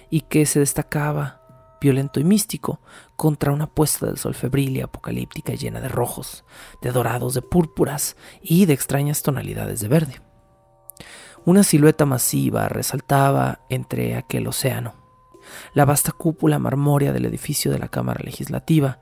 [0.10, 1.42] y que se destacaba
[1.82, 2.80] violento y místico,
[3.18, 6.46] contra una puesta del sol febril y apocalíptica llena de rojos,
[6.82, 10.22] de dorados, de púrpuras y de extrañas tonalidades de verde.
[11.44, 14.94] Una silueta masiva resaltaba entre aquel océano.
[15.74, 19.00] La vasta cúpula marmórea del edificio de la Cámara Legislativa,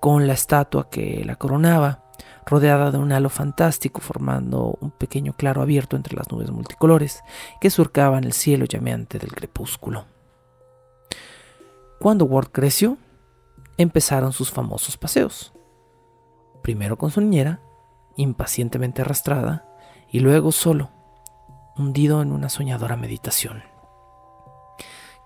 [0.00, 2.03] con la estatua que la coronaba,
[2.46, 7.22] rodeada de un halo fantástico formando un pequeño claro abierto entre las nubes multicolores
[7.60, 10.06] que surcaban el cielo llameante del crepúsculo.
[12.00, 12.98] Cuando Ward creció,
[13.76, 15.54] empezaron sus famosos paseos.
[16.62, 17.60] Primero con su niñera,
[18.16, 19.66] impacientemente arrastrada,
[20.10, 20.90] y luego solo,
[21.76, 23.64] hundido en una soñadora meditación.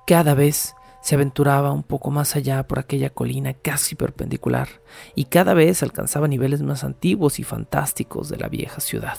[0.06, 0.74] Cada vez
[1.08, 4.68] se aventuraba un poco más allá por aquella colina casi perpendicular
[5.14, 9.16] y cada vez alcanzaba niveles más antiguos y fantásticos de la vieja ciudad.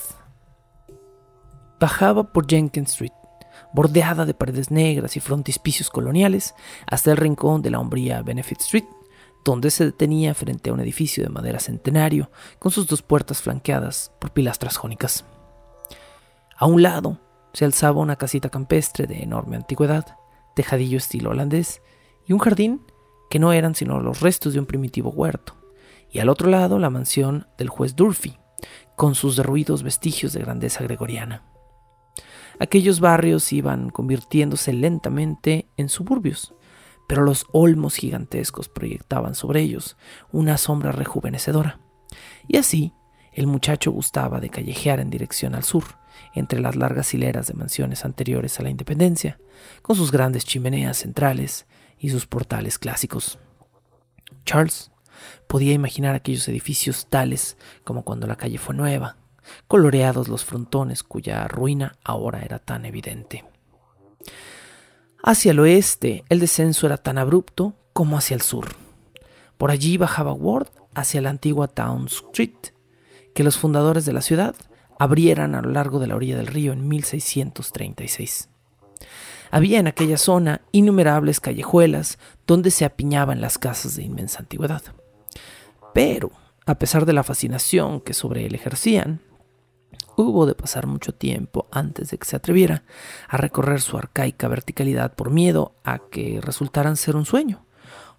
[1.80, 3.14] Bajaba por Jenkins Street,
[3.74, 6.54] bordeada de paredes negras y frontispicios coloniales,
[6.86, 8.86] hasta el rincón de la hombría Benefit Street,
[9.44, 14.12] donde se detenía frente a un edificio de madera centenario con sus dos puertas flanqueadas
[14.20, 15.26] por pilastras jónicas.
[16.56, 17.18] A un lado
[17.52, 20.19] se alzaba una casita campestre de enorme antigüedad,
[20.60, 21.82] tejadillo estilo holandés
[22.28, 22.82] y un jardín
[23.30, 25.56] que no eran sino los restos de un primitivo huerto,
[26.12, 28.38] y al otro lado la mansión del juez Durfee,
[28.98, 31.46] con sus derruidos vestigios de grandeza gregoriana.
[32.60, 36.54] Aquellos barrios iban convirtiéndose lentamente en suburbios,
[37.08, 39.96] pero los olmos gigantescos proyectaban sobre ellos
[40.34, 41.80] una sombra rejuvenecedora.
[42.50, 42.92] Y así
[43.32, 45.86] el muchacho gustaba de callejear en dirección al sur,
[46.34, 49.40] entre las largas hileras de mansiones anteriores a la independencia,
[49.82, 51.66] con sus grandes chimeneas centrales
[51.98, 53.40] y sus portales clásicos.
[54.46, 54.92] Charles
[55.48, 59.18] podía imaginar aquellos edificios tales como cuando la calle fue nueva,
[59.68, 63.46] coloreados los frontones cuya ruina ahora era tan evidente.
[65.24, 68.76] Hacia el oeste el descenso era tan abrupto como hacia el sur.
[69.58, 72.74] Por allí bajaba Ward hacia la antigua Town Street,
[73.34, 74.56] que los fundadores de la ciudad
[75.00, 78.50] abrieran a lo largo de la orilla del río en 1636.
[79.50, 84.84] Había en aquella zona innumerables callejuelas donde se apiñaban las casas de inmensa antigüedad.
[85.94, 86.32] Pero,
[86.68, 89.22] a pesar de la fascinación que sobre él ejercían,
[90.18, 92.84] hubo de pasar mucho tiempo antes de que se atreviera
[93.28, 97.66] a recorrer su arcaica verticalidad por miedo a que resultaran ser un sueño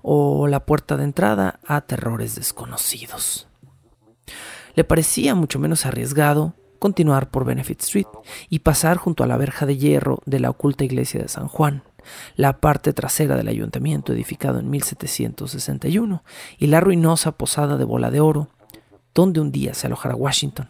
[0.02, 3.48] o la puerta de entrada a terrores desconocidos.
[4.74, 8.06] Le parecía mucho menos arriesgado continuar por Benefit Street
[8.48, 11.84] y pasar junto a la verja de hierro de la oculta iglesia de San Juan,
[12.34, 16.24] la parte trasera del ayuntamiento edificado en 1761
[16.58, 18.48] y la ruinosa posada de Bola de Oro,
[19.14, 20.68] donde un día se alojara Washington.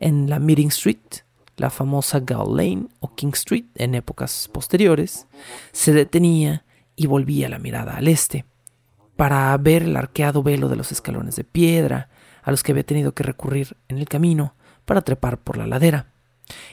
[0.00, 1.22] En la Meeting Street,
[1.56, 5.26] la famosa Gull Lane o King Street en épocas posteriores,
[5.72, 6.64] se detenía
[6.96, 8.46] y volvía la mirada al este,
[9.16, 12.08] para ver el arqueado velo de los escalones de piedra
[12.42, 16.12] a los que había tenido que recurrir en el camino para trepar por la ladera,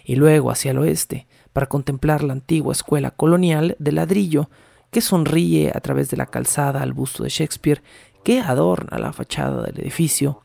[0.03, 4.49] y luego hacia el oeste, para contemplar la antigua escuela colonial de ladrillo
[4.89, 7.81] que sonríe a través de la calzada al busto de Shakespeare
[8.23, 10.43] que adorna la fachada del edificio,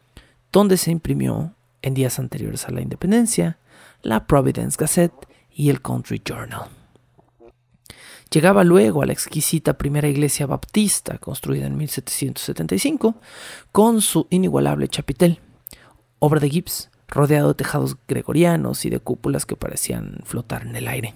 [0.52, 3.59] donde se imprimió, en días anteriores a la independencia,
[4.02, 6.68] la Providence Gazette y el Country Journal.
[8.31, 13.14] Llegaba luego a la exquisita primera iglesia baptista, construida en 1775,
[13.70, 15.40] con su inigualable chapitel,
[16.18, 20.88] obra de Gibbs, rodeado de tejados gregorianos y de cúpulas que parecían flotar en el
[20.88, 21.14] aire.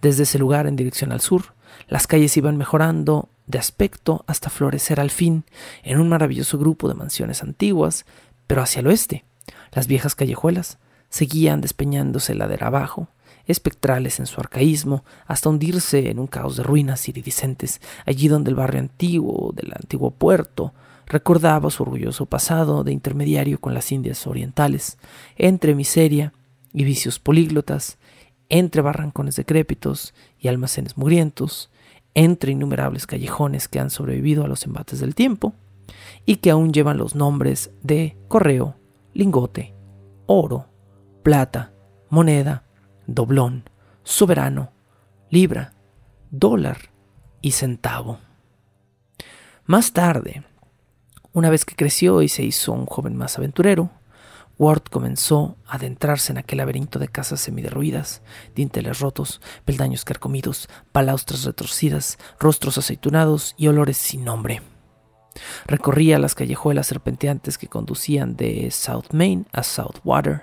[0.00, 1.54] Desde ese lugar en dirección al sur,
[1.88, 5.44] las calles iban mejorando de aspecto hasta florecer al fin
[5.82, 8.04] en un maravilloso grupo de mansiones antiguas,
[8.46, 9.24] pero hacia el oeste,
[9.72, 13.08] las viejas callejuelas seguían despeñándose ladera abajo,
[13.46, 18.56] espectrales en su arcaísmo, hasta hundirse en un caos de ruinas iridiscentes, allí donde el
[18.56, 20.72] barrio antiguo del antiguo puerto
[21.06, 24.98] recordaba su orgulloso pasado de intermediario con las Indias orientales,
[25.36, 26.32] entre miseria
[26.72, 27.98] y vicios políglotas,
[28.48, 31.70] entre barrancones decrépitos y almacenes mugrientos,
[32.14, 35.54] entre innumerables callejones que han sobrevivido a los embates del tiempo
[36.26, 38.76] y que aún llevan los nombres de correo,
[39.14, 39.74] lingote,
[40.26, 40.68] oro,
[41.22, 41.72] plata,
[42.10, 42.64] moneda,
[43.06, 43.64] doblón,
[44.02, 44.72] soberano,
[45.30, 45.72] libra,
[46.30, 46.90] dólar
[47.40, 48.18] y centavo.
[49.64, 50.44] Más tarde,
[51.32, 53.90] una vez que creció y se hizo un joven más aventurero,
[54.58, 58.22] Ward comenzó a adentrarse en aquel laberinto de casas semiderruidas,
[58.54, 64.62] dinteles rotos, peldaños carcomidos, balaustras retorcidas, rostros aceitunados y olores sin nombre.
[65.66, 70.42] Recorría las callejuelas serpenteantes que conducían de South Main a South Water,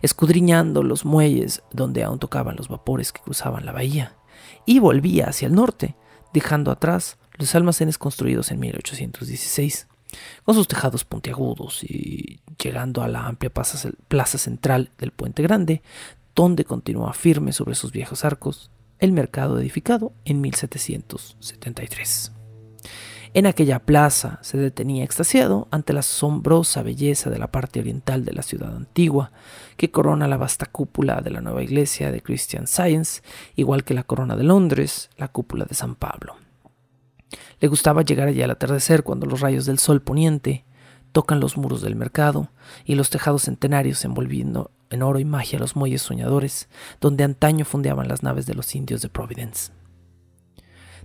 [0.00, 4.16] escudriñando los muelles donde aún tocaban los vapores que cruzaban la bahía,
[4.64, 5.96] y volvía hacia el norte,
[6.32, 9.89] dejando atrás los almacenes construidos en 1816
[10.44, 15.82] con sus tejados puntiagudos y llegando a la amplia plaza central del Puente Grande,
[16.34, 22.32] donde continúa firme sobre sus viejos arcos el mercado edificado en 1773.
[23.32, 28.32] En aquella plaza se detenía extasiado ante la asombrosa belleza de la parte oriental de
[28.32, 29.30] la ciudad antigua,
[29.76, 33.22] que corona la vasta cúpula de la nueva iglesia de Christian Science,
[33.54, 36.34] igual que la corona de Londres, la cúpula de San Pablo.
[37.60, 40.64] Le gustaba llegar allí al atardecer cuando los rayos del sol poniente
[41.12, 42.50] tocan los muros del mercado
[42.84, 46.68] y los tejados centenarios envolviendo en oro y magia los muelles soñadores
[47.00, 49.72] donde antaño fondeaban las naves de los indios de Providence.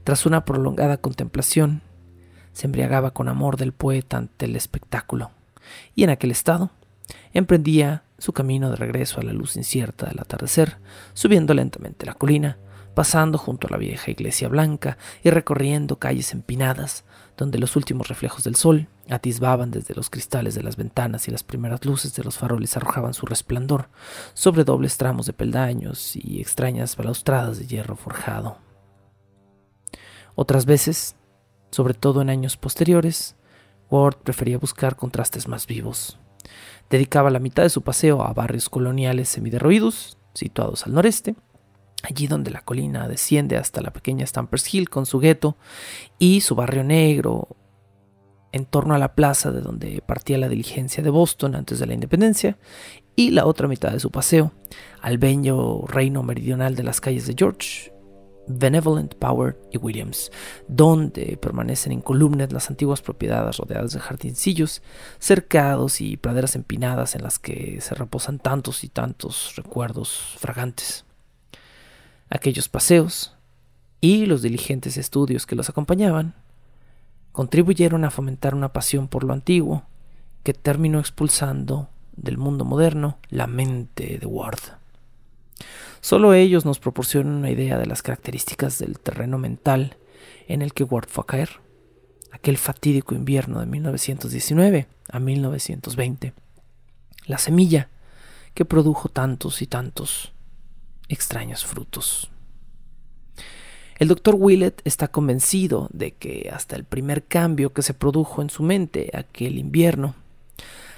[0.03, 1.81] Tras una prolongada contemplación,
[2.53, 5.31] se embriagaba con amor del poeta ante el espectáculo,
[5.93, 6.71] y en aquel estado
[7.33, 10.77] emprendía su camino de regreso a la luz incierta del atardecer,
[11.13, 12.57] subiendo lentamente la colina,
[12.95, 17.03] pasando junto a la vieja iglesia blanca y recorriendo calles empinadas,
[17.37, 21.43] donde los últimos reflejos del sol atisbaban desde los cristales de las ventanas y las
[21.43, 23.89] primeras luces de los faroles arrojaban su resplandor
[24.33, 28.57] sobre dobles tramos de peldaños y extrañas balaustradas de hierro forjado.
[30.33, 31.15] Otras veces,
[31.71, 33.35] sobre todo en años posteriores,
[33.89, 36.17] Ward prefería buscar contrastes más vivos.
[36.89, 41.35] Dedicaba la mitad de su paseo a barrios coloniales semiderruidos, situados al noreste,
[42.05, 45.57] allí donde la colina desciende hasta la pequeña Stampers Hill con su gueto
[46.19, 47.57] y su barrio negro
[48.55, 51.93] en torno a la plaza de donde partía la diligencia de Boston antes de la
[51.93, 52.57] independencia,
[53.13, 54.53] y la otra mitad de su paseo,
[55.01, 57.91] al bello reino meridional de las calles de George,
[58.47, 60.31] Benevolent, Power y Williams,
[60.69, 64.81] donde permanecen incolumes las antiguas propiedades rodeadas de jardincillos,
[65.19, 71.05] cercados y praderas empinadas en las que se reposan tantos y tantos recuerdos fragantes
[72.29, 73.35] aquellos paseos
[74.01, 76.35] y los diligentes estudios que los acompañaban
[77.31, 79.83] contribuyeron a fomentar una pasión por lo antiguo
[80.43, 84.59] que terminó expulsando del mundo moderno la mente de Ward.
[86.01, 89.97] Solo ellos nos proporcionan una idea de las características del terreno mental
[90.47, 91.49] en el que Ward fue a caer,
[92.31, 96.33] aquel fatídico invierno de 1919 a 1920,
[97.25, 97.89] la semilla
[98.53, 100.34] que produjo tantos y tantos
[101.09, 102.31] extraños frutos.
[103.97, 108.49] El doctor Willett está convencido de que hasta el primer cambio que se produjo en
[108.49, 110.15] su mente aquel invierno,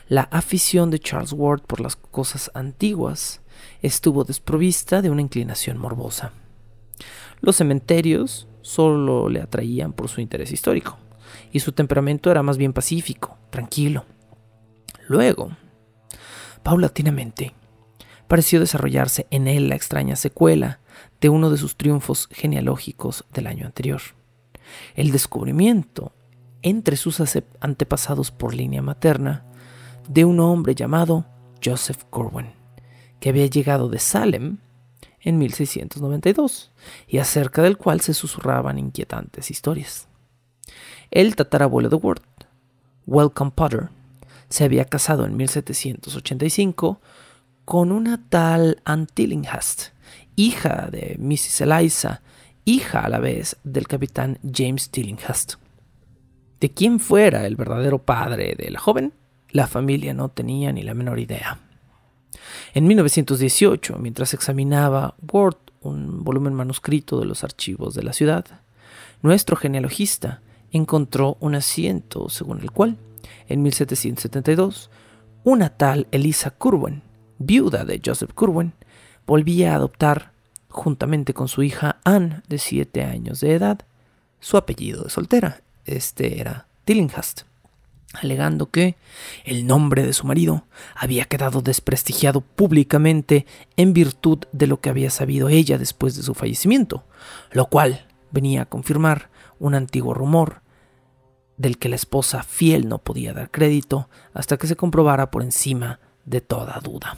[0.10, 3.42] la afición de Charles Ward por las cosas antiguas
[3.82, 6.32] estuvo desprovista de una inclinación morbosa.
[7.42, 10.98] Los cementerios solo le atraían por su interés histórico,
[11.52, 14.06] y su temperamento era más bien pacífico, tranquilo.
[15.08, 15.52] Luego,
[16.64, 17.54] paulatinamente,
[18.28, 20.80] pareció desarrollarse en él la extraña secuela
[21.22, 24.02] de uno de sus triunfos genealógicos del año anterior.
[24.96, 26.14] El descubrimiento
[26.62, 27.22] entre sus
[27.60, 29.46] antepasados por línea materna
[30.08, 31.26] de un hombre llamado
[31.64, 32.48] Joseph Corwin,
[33.20, 34.58] que había llegado de Salem
[35.22, 36.72] en 1692
[37.08, 40.08] y acerca del cual se susurraban inquietantes historias.
[41.12, 42.22] El tatarabuelo de Ward,
[43.06, 43.90] Welcome Potter,
[44.50, 47.02] se había casado en 1785
[47.68, 49.90] con una tal Anne Tillinghast,
[50.38, 51.60] hija de Mrs.
[51.60, 52.22] Eliza,
[52.64, 55.56] hija a la vez del capitán James Tillinghast.
[56.62, 59.12] De quién fuera el verdadero padre de la joven,
[59.50, 61.60] la familia no tenía ni la menor idea.
[62.74, 68.46] En 1918, mientras examinaba Ward un volumen manuscrito de los archivos de la ciudad,
[69.22, 70.40] nuestro genealogista
[70.72, 72.96] encontró un asiento según el cual,
[73.50, 74.90] en 1772,
[75.44, 77.07] una tal Elisa Curwen,
[77.40, 78.74] viuda de Joseph Curwen,
[79.26, 80.32] volvía a adoptar,
[80.70, 83.80] juntamente con su hija Anne, de siete años de edad,
[84.40, 85.62] su apellido de soltera.
[85.86, 87.44] Este era Tillinghast
[88.14, 88.96] alegando que
[89.44, 90.66] el nombre de su marido
[90.96, 96.34] había quedado desprestigiado públicamente en virtud de lo que había sabido ella después de su
[96.34, 97.04] fallecimiento,
[97.52, 99.30] lo cual venía a confirmar
[99.60, 100.62] un antiguo rumor
[101.58, 106.00] del que la esposa fiel no podía dar crédito hasta que se comprobara por encima
[106.26, 107.18] de toda duda.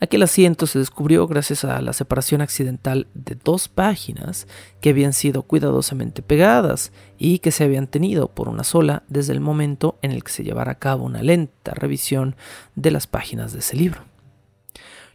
[0.00, 4.46] Aquel asiento se descubrió gracias a la separación accidental de dos páginas
[4.80, 9.40] que habían sido cuidadosamente pegadas y que se habían tenido por una sola desde el
[9.40, 12.36] momento en el que se llevara a cabo una lenta revisión
[12.76, 14.02] de las páginas de ese libro.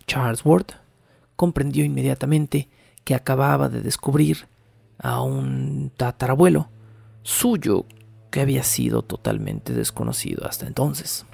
[0.05, 0.67] Charles Ward
[1.37, 2.67] comprendió inmediatamente
[3.05, 4.47] que acababa de descubrir
[4.97, 6.69] a un tatarabuelo
[7.21, 7.85] suyo
[8.31, 11.25] que había sido totalmente desconocido hasta entonces.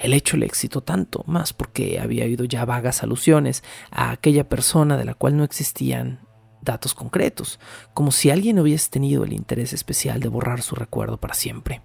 [0.00, 4.96] El hecho le excitó tanto, más porque había oído ya vagas alusiones a aquella persona
[4.96, 6.26] de la cual no existían
[6.62, 7.60] datos concretos,
[7.92, 11.82] como si alguien hubiese tenido el interés especial de borrar su recuerdo para siempre.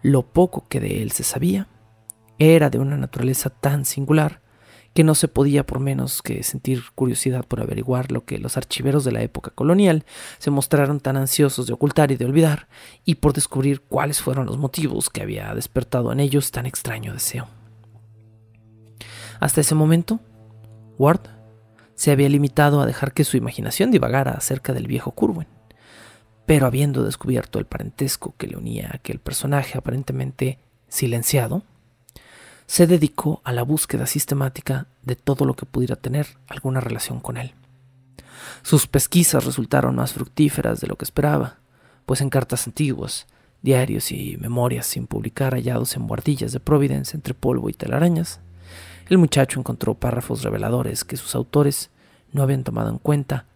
[0.00, 1.68] Lo poco que de él se sabía
[2.38, 4.40] era de una naturaleza tan singular
[4.96, 9.04] que no se podía por menos que sentir curiosidad por averiguar lo que los archiveros
[9.04, 10.06] de la época colonial
[10.38, 12.66] se mostraron tan ansiosos de ocultar y de olvidar,
[13.04, 17.46] y por descubrir cuáles fueron los motivos que había despertado en ellos tan extraño deseo.
[19.38, 20.18] Hasta ese momento,
[20.96, 21.20] Ward
[21.94, 25.48] se había limitado a dejar que su imaginación divagara acerca del viejo Curwen,
[26.46, 31.64] pero habiendo descubierto el parentesco que le unía a aquel personaje aparentemente silenciado,
[32.66, 37.36] se dedicó a la búsqueda sistemática de todo lo que pudiera tener alguna relación con
[37.36, 37.54] él.
[38.62, 41.58] Sus pesquisas resultaron más fructíferas de lo que esperaba,
[42.04, 43.26] pues en cartas antiguas,
[43.62, 48.40] diarios y memorias sin publicar hallados en guardillas de Providence entre polvo y telarañas,
[49.08, 51.90] el muchacho encontró párrafos reveladores que sus autores
[52.32, 53.46] no habían tomado en cuenta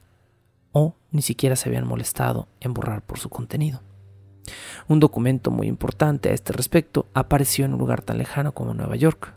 [0.72, 3.80] o ni siquiera se habían molestado en borrar por su contenido.
[4.88, 8.96] Un documento muy importante a este respecto apareció en un lugar tan lejano como Nueva
[8.96, 9.34] York,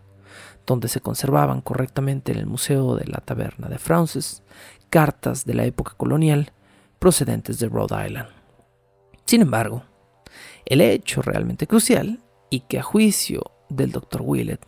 [0.65, 4.43] donde se conservaban correctamente en el Museo de la Taberna de Frances
[4.89, 6.53] cartas de la época colonial
[6.99, 8.29] procedentes de Rhode Island.
[9.25, 9.83] Sin embargo,
[10.65, 14.21] el hecho realmente crucial, y que a juicio del Dr.
[14.23, 14.63] Willett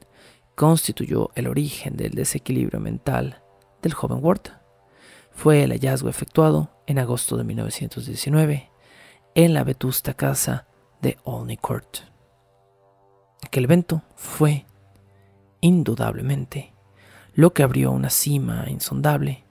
[0.56, 3.44] constituyó el origen del desequilibrio mental
[3.84, 4.42] del joven Ward,
[5.32, 8.72] fue el hallazgo efectuado en agosto de 1919
[9.36, 10.66] en la vetusta casa
[11.02, 11.98] de Olney Court.
[13.46, 14.66] Aquel evento fue,
[15.60, 16.74] indudablemente,
[17.34, 19.44] lo que abrió una cima insondable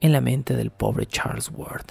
[0.00, 1.86] en la mente del pobre Charles Ward.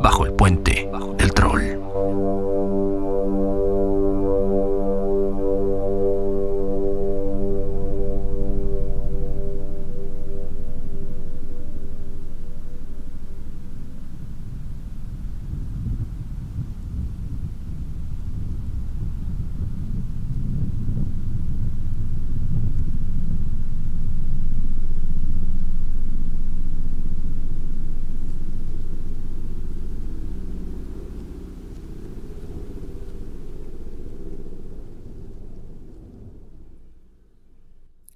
[0.00, 2.47] Bajo el puente del troll.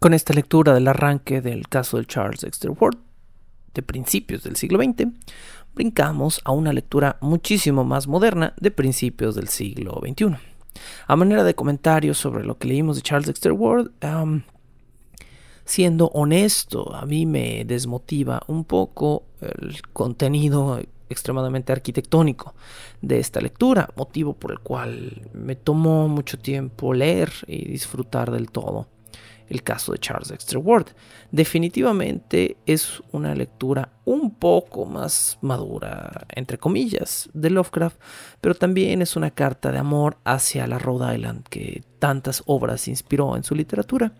[0.02, 2.96] Con esta lectura del arranque del caso de Charles Dexter Ward,
[3.72, 5.06] de principios del siglo XX,
[5.76, 10.38] brincamos a una lectura muchísimo más moderna de principios del siglo XXI.
[11.06, 13.92] A manera de comentario sobre lo que leímos de Charles Dexter Ward,
[15.64, 22.56] siendo honesto, a mí me desmotiva un poco el contenido extremadamente arquitectónico
[23.02, 28.50] de esta lectura, motivo por el cual me tomó mucho tiempo leer y disfrutar del
[28.50, 28.88] todo
[29.52, 30.86] el caso de Charles Dexter Ward.
[31.30, 38.00] Definitivamente es una lectura un poco más madura, entre comillas, de Lovecraft,
[38.40, 43.36] pero también es una carta de amor hacia la Rhode Island que tantas obras inspiró
[43.36, 44.12] en su literatura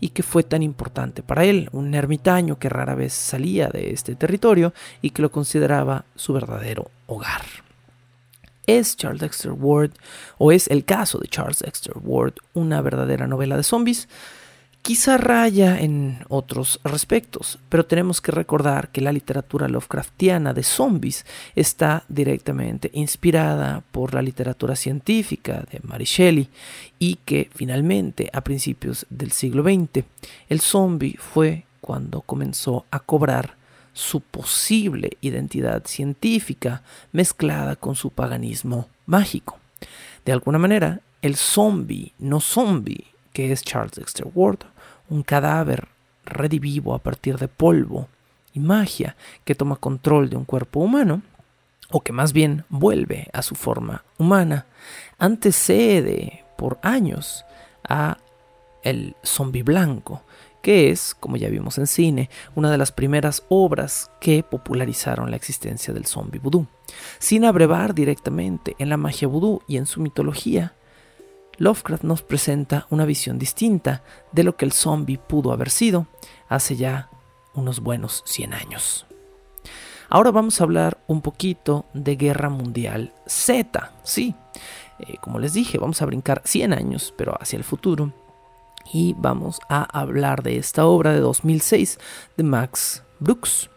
[0.00, 4.16] y que fue tan importante para él, un ermitaño que rara vez salía de este
[4.16, 7.42] territorio y que lo consideraba su verdadero hogar.
[8.66, 9.92] ¿Es Charles Dexter Ward,
[10.38, 14.08] o es el caso de Charles Dexter Ward, una verdadera novela de zombies?
[14.82, 21.26] Quizá raya en otros respectos, pero tenemos que recordar que la literatura Lovecraftiana de zombies
[21.54, 26.48] está directamente inspirada por la literatura científica de Mary Shelley
[26.98, 30.04] y que finalmente a principios del siglo XX
[30.48, 33.56] el zombie fue cuando comenzó a cobrar
[33.92, 39.58] su posible identidad científica mezclada con su paganismo mágico.
[40.24, 43.06] De alguna manera, el zombie no zombie
[43.46, 44.58] que es Charles Dexter Ward,
[45.08, 45.88] un cadáver
[46.24, 48.08] redivivo a partir de polvo
[48.52, 51.22] y magia que toma control de un cuerpo humano,
[51.90, 54.66] o que más bien vuelve a su forma humana,
[55.18, 57.44] antecede por años
[57.88, 58.18] a
[58.82, 60.22] el zombie blanco,
[60.62, 65.36] que es, como ya vimos en cine, una de las primeras obras que popularizaron la
[65.36, 66.66] existencia del zombie vudú.
[67.18, 70.74] Sin abrevar directamente en la magia vudú y en su mitología,
[71.60, 74.02] Lovecraft nos presenta una visión distinta
[74.32, 76.06] de lo que el zombie pudo haber sido
[76.48, 77.10] hace ya
[77.52, 79.06] unos buenos 100 años.
[80.08, 83.92] Ahora vamos a hablar un poquito de Guerra Mundial Z.
[84.04, 84.34] Sí,
[85.00, 88.10] eh, como les dije, vamos a brincar 100 años, pero hacia el futuro.
[88.90, 91.98] Y vamos a hablar de esta obra de 2006
[92.38, 93.68] de Max Brooks.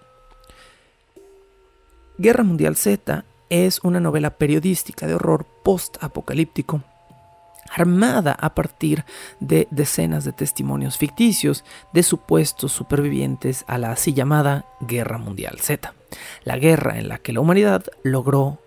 [2.18, 6.82] Guerra Mundial Z es una novela periodística de horror post-apocalíptico
[7.74, 9.04] armada a partir
[9.40, 15.94] de decenas de testimonios ficticios de supuestos supervivientes a la así llamada Guerra Mundial Z,
[16.44, 18.60] la guerra en la que la humanidad logró,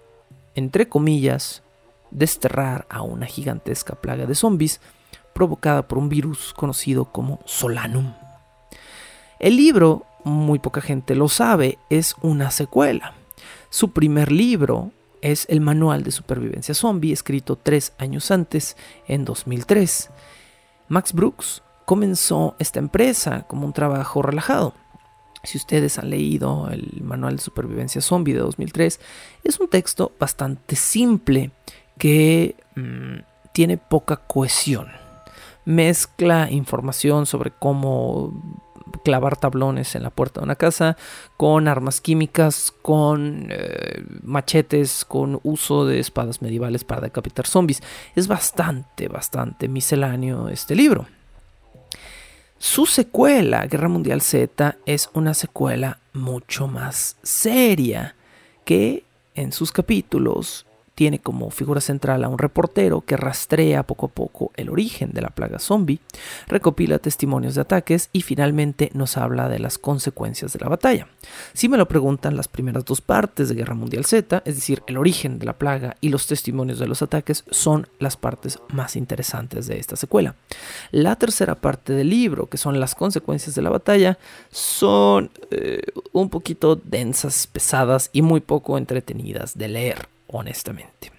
[0.54, 1.62] entre comillas,
[2.10, 4.80] desterrar a una gigantesca plaga de zombies
[5.32, 8.14] provocada por un virus conocido como Solanum.
[9.38, 13.14] El libro, muy poca gente lo sabe, es una secuela.
[13.68, 14.92] Su primer libro,
[15.22, 20.10] es el Manual de Supervivencia Zombie, escrito tres años antes, en 2003.
[20.88, 24.74] Max Brooks comenzó esta empresa como un trabajo relajado.
[25.42, 29.00] Si ustedes han leído el Manual de Supervivencia Zombie de 2003,
[29.44, 31.52] es un texto bastante simple
[31.98, 33.18] que mm,
[33.52, 34.88] tiene poca cohesión.
[35.64, 38.32] Mezcla información sobre cómo
[38.98, 40.96] clavar tablones en la puerta de una casa,
[41.36, 47.82] con armas químicas, con eh, machetes, con uso de espadas medievales para decapitar zombies.
[48.14, 51.06] Es bastante, bastante misceláneo este libro.
[52.58, 58.16] Su secuela, Guerra Mundial Z, es una secuela mucho más seria
[58.64, 60.65] que en sus capítulos
[60.96, 65.20] tiene como figura central a un reportero que rastrea poco a poco el origen de
[65.20, 66.00] la plaga zombie,
[66.48, 71.06] recopila testimonios de ataques y finalmente nos habla de las consecuencias de la batalla.
[71.52, 74.96] Si me lo preguntan, las primeras dos partes de Guerra Mundial Z, es decir, el
[74.96, 79.66] origen de la plaga y los testimonios de los ataques, son las partes más interesantes
[79.66, 80.34] de esta secuela.
[80.92, 84.18] La tercera parte del libro, que son las consecuencias de la batalla,
[84.50, 85.82] son eh,
[86.12, 91.12] un poquito densas, pesadas y muy poco entretenidas de leer honestamente.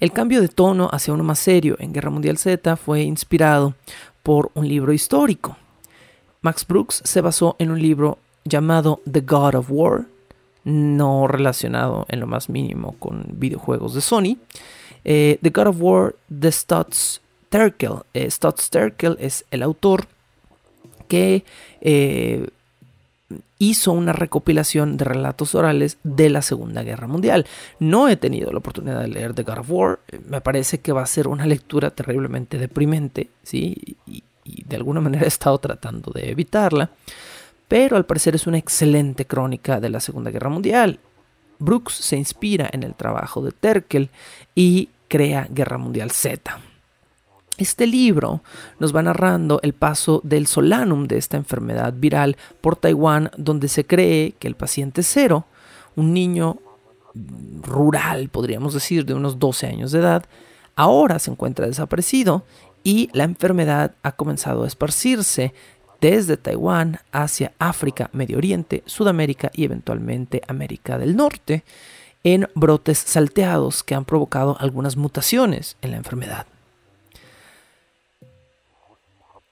[0.00, 3.74] El cambio de tono hacia uno más serio en Guerra Mundial Z fue inspirado
[4.22, 5.56] por un libro histórico.
[6.40, 10.06] Max Brooks se basó en un libro llamado The God of War,
[10.64, 14.36] no relacionado en lo más mínimo con videojuegos de Sony.
[15.04, 18.02] Eh, The God of War de Stutz Terkel.
[18.14, 18.28] Eh,
[18.70, 20.06] Terkel es el autor
[21.08, 21.44] que
[21.80, 22.48] eh,
[23.62, 27.46] hizo una recopilación de relatos orales de la Segunda Guerra Mundial.
[27.78, 31.02] No he tenido la oportunidad de leer The God of War, me parece que va
[31.02, 33.96] a ser una lectura terriblemente deprimente, ¿sí?
[34.06, 36.90] Y, y de alguna manera he estado tratando de evitarla,
[37.68, 40.98] pero al parecer es una excelente crónica de la Segunda Guerra Mundial.
[41.60, 44.10] Brooks se inspira en el trabajo de Terkel
[44.56, 46.58] y crea Guerra Mundial Z.
[47.58, 48.42] Este libro
[48.78, 53.84] nos va narrando el paso del solanum de esta enfermedad viral por Taiwán, donde se
[53.84, 55.44] cree que el paciente cero,
[55.94, 56.58] un niño
[57.62, 60.24] rural, podríamos decir, de unos 12 años de edad,
[60.76, 62.44] ahora se encuentra desaparecido
[62.82, 65.52] y la enfermedad ha comenzado a esparcirse
[66.00, 71.64] desde Taiwán hacia África, Medio Oriente, Sudamérica y eventualmente América del Norte,
[72.24, 76.46] en brotes salteados que han provocado algunas mutaciones en la enfermedad.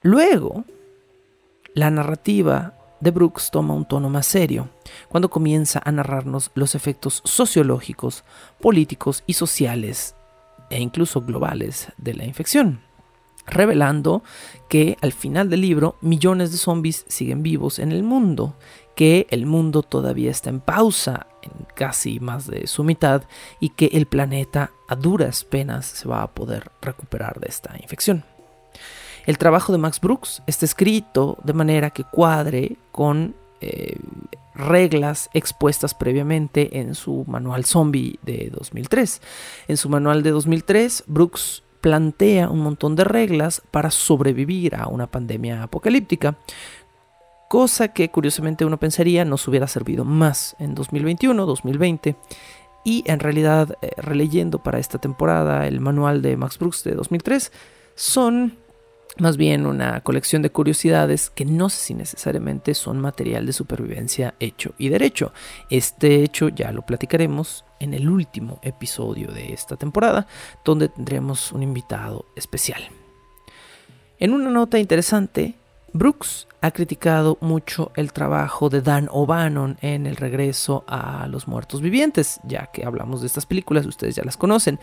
[0.03, 0.65] Luego,
[1.75, 4.69] la narrativa de Brooks toma un tono más serio
[5.09, 8.23] cuando comienza a narrarnos los efectos sociológicos,
[8.59, 10.15] políticos y sociales
[10.71, 12.81] e incluso globales de la infección,
[13.45, 14.23] revelando
[14.69, 18.55] que al final del libro millones de zombies siguen vivos en el mundo,
[18.95, 23.21] que el mundo todavía está en pausa en casi más de su mitad
[23.59, 28.25] y que el planeta a duras penas se va a poder recuperar de esta infección.
[29.25, 33.97] El trabajo de Max Brooks está escrito de manera que cuadre con eh,
[34.55, 39.21] reglas expuestas previamente en su manual zombie de 2003.
[39.67, 45.07] En su manual de 2003, Brooks plantea un montón de reglas para sobrevivir a una
[45.07, 46.37] pandemia apocalíptica,
[47.49, 52.15] cosa que curiosamente uno pensaría nos hubiera servido más en 2021, 2020.
[52.83, 57.51] Y en realidad, eh, releyendo para esta temporada el manual de Max Brooks de 2003,
[57.95, 58.57] son
[59.17, 64.35] más bien una colección de curiosidades que no sé si necesariamente son material de supervivencia
[64.39, 65.33] hecho y derecho.
[65.69, 70.27] Este hecho ya lo platicaremos en el último episodio de esta temporada,
[70.63, 72.81] donde tendremos un invitado especial.
[74.19, 75.55] En una nota interesante,
[75.93, 81.81] Brooks ha criticado mucho el trabajo de Dan O'Bannon en El regreso a los muertos
[81.81, 84.79] vivientes, ya que hablamos de estas películas, ustedes ya las conocen,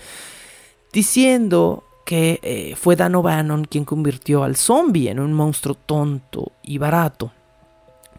[0.93, 6.79] diciendo que eh, fue Dan O'Bannon quien convirtió al zombie en un monstruo tonto y
[6.79, 7.33] barato.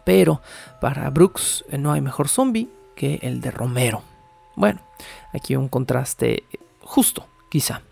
[0.04, 0.40] Pero
[0.80, 4.04] para Brooks eh, no hay mejor zombie que el de Romero.
[4.54, 4.78] Bueno,
[5.32, 6.44] aquí un contraste
[6.82, 7.82] justo, quizá.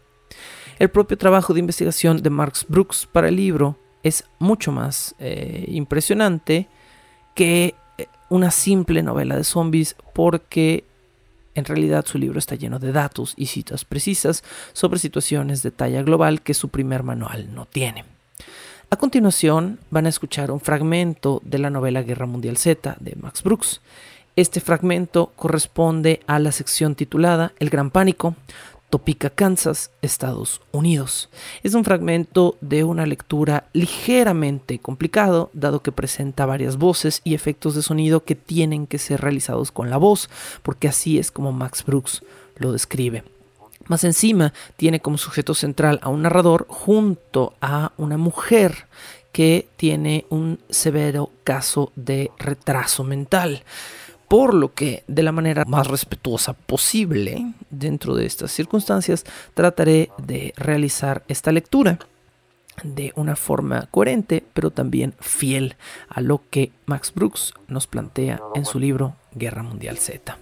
[0.79, 5.65] El propio trabajo de investigación de Marx Brooks para el libro es mucho más eh,
[5.67, 6.69] impresionante
[7.35, 7.75] que
[8.29, 10.85] una simple novela de zombies porque
[11.59, 14.43] en realidad su libro está lleno de datos y citas precisas
[14.73, 18.05] sobre situaciones de talla global que su primer manual no tiene.
[18.91, 23.43] A continuación van a escuchar un fragmento de la novela Guerra Mundial Z de Max
[23.43, 23.83] Brooks.
[24.35, 28.35] Este fragmento corresponde a la sección titulada El Gran Pánico,
[28.91, 31.29] Topeka, Kansas, Estados Unidos.
[31.63, 37.75] Es un fragmento de una lectura ligeramente complicado, dado que presenta varias voces y efectos
[37.75, 40.31] de sonido que tienen que ser realizados con la voz,
[40.63, 42.23] porque así es como Max Brooks
[42.57, 43.25] lo describe.
[43.87, 48.87] Más encima, tiene como sujeto central a un narrador junto a una mujer
[49.33, 53.63] que tiene un severo caso de retraso mental
[54.29, 59.25] por lo que de la manera más respetuosa posible dentro de estas circunstancias
[59.55, 61.99] trataré de realizar esta lectura
[62.85, 65.77] de una forma coherente pero también fiel
[66.09, 70.37] a lo que Max Brooks nos plantea en su libro Guerra Mundial Z.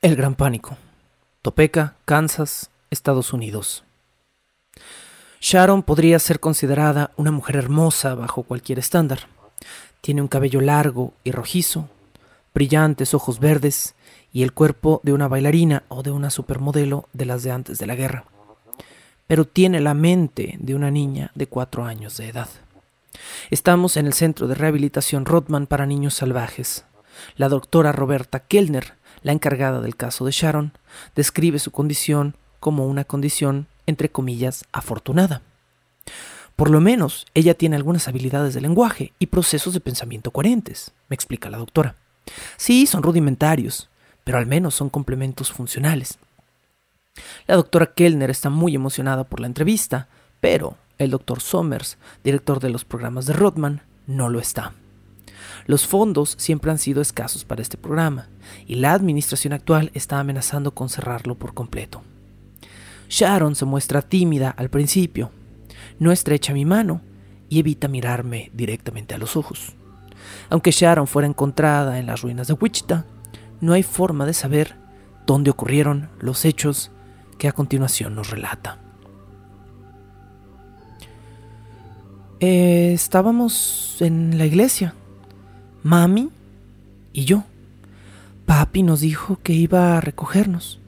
[0.00, 0.76] El Gran Pánico.
[1.42, 3.84] Topeka, Kansas, Estados Unidos.
[5.40, 9.28] Sharon podría ser considerada una mujer hermosa bajo cualquier estándar.
[10.00, 11.88] Tiene un cabello largo y rojizo,
[12.52, 13.94] brillantes ojos verdes
[14.32, 17.86] y el cuerpo de una bailarina o de una supermodelo de las de antes de
[17.86, 18.24] la guerra.
[19.26, 22.48] Pero tiene la mente de una niña de cuatro años de edad.
[23.50, 26.84] Estamos en el Centro de Rehabilitación Rodman para Niños Salvajes.
[27.36, 30.72] La doctora Roberta Kellner, la encargada del caso de Sharon,
[31.14, 35.42] describe su condición como una condición, entre comillas, afortunada.
[36.56, 41.14] Por lo menos, ella tiene algunas habilidades de lenguaje y procesos de pensamiento coherentes, me
[41.14, 41.94] explica la doctora.
[42.56, 43.88] Sí, son rudimentarios,
[44.28, 46.18] pero al menos son complementos funcionales.
[47.46, 50.08] La doctora Kellner está muy emocionada por la entrevista,
[50.38, 54.74] pero el doctor Somers, director de los programas de Rodman, no lo está.
[55.64, 58.28] Los fondos siempre han sido escasos para este programa,
[58.66, 62.02] y la administración actual está amenazando con cerrarlo por completo.
[63.08, 65.30] Sharon se muestra tímida al principio,
[65.98, 67.00] no estrecha mi mano
[67.48, 69.72] y evita mirarme directamente a los ojos.
[70.50, 73.06] Aunque Sharon fuera encontrada en las ruinas de Wichita,
[73.60, 74.76] no hay forma de saber
[75.26, 76.90] dónde ocurrieron los hechos
[77.38, 78.78] que a continuación nos relata.
[82.40, 84.94] Eh, estábamos en la iglesia,
[85.82, 86.30] mami
[87.12, 87.44] y yo.
[88.46, 90.78] Papi nos dijo que iba a recogernos.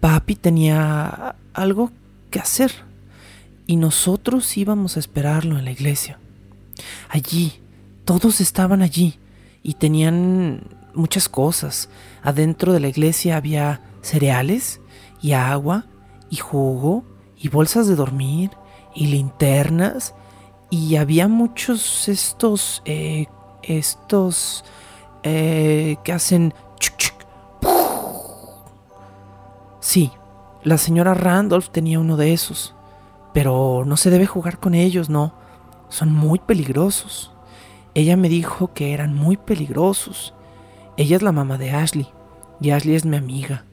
[0.00, 1.90] Papi tenía algo
[2.30, 2.72] que hacer
[3.66, 6.18] y nosotros íbamos a esperarlo en la iglesia.
[7.08, 7.54] Allí,
[8.04, 9.18] todos estaban allí
[9.62, 10.60] y tenían
[10.96, 11.88] muchas cosas.
[12.22, 14.80] Adentro de la iglesia había cereales
[15.20, 15.86] y agua
[16.30, 17.04] y jugo
[17.36, 18.50] y bolsas de dormir
[18.94, 20.14] y linternas
[20.70, 23.26] y había muchos estos eh,
[23.62, 24.64] estos
[25.22, 26.52] eh, que hacen
[29.86, 30.10] Sí,
[30.64, 32.74] la señora Randolph tenía uno de esos,
[33.32, 35.32] pero no se debe jugar con ellos, no.
[35.88, 37.30] Son muy peligrosos.
[37.94, 40.34] Ella me dijo que eran muy peligrosos.
[40.96, 42.08] Ella es la mamá de Ashley
[42.60, 43.64] y Ashley es mi amiga.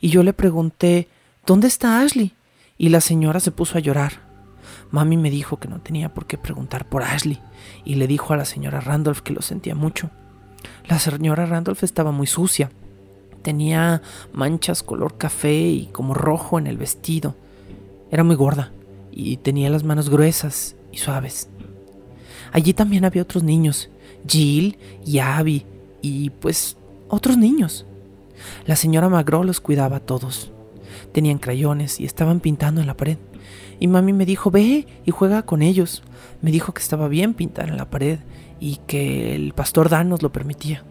[0.00, 1.08] Y yo le pregunté,
[1.46, 2.34] ¿dónde está Ashley?
[2.78, 4.12] Y la señora se puso a llorar.
[4.90, 7.40] Mami me dijo que no tenía por qué preguntar por Ashley
[7.84, 10.10] y le dijo a la señora Randolph que lo sentía mucho.
[10.86, 12.70] La señora Randolph estaba muy sucia
[13.42, 14.02] Tenía
[14.32, 17.34] manchas color café y como rojo en el vestido.
[18.10, 18.70] Era muy gorda
[19.10, 21.48] y tenía las manos gruesas y suaves.
[22.52, 23.90] Allí también había otros niños,
[24.28, 25.66] Jill y Abby
[26.02, 26.76] y pues
[27.08, 27.86] otros niños.
[28.66, 30.52] La señora Magro los cuidaba a todos.
[31.12, 33.18] Tenían crayones y estaban pintando en la pared.
[33.80, 36.02] Y mami me dijo, ve y juega con ellos.
[36.42, 38.18] Me dijo que estaba bien pintar en la pared
[38.60, 40.84] y que el pastor Dan nos lo permitía.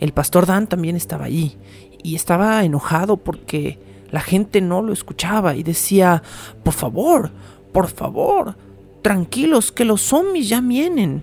[0.00, 1.56] El pastor Dan también estaba allí
[2.02, 3.78] y estaba enojado porque
[4.10, 6.22] la gente no lo escuchaba y decía,
[6.62, 7.30] por favor,
[7.72, 8.56] por favor,
[9.02, 11.22] tranquilos, que los zombies ya vienen.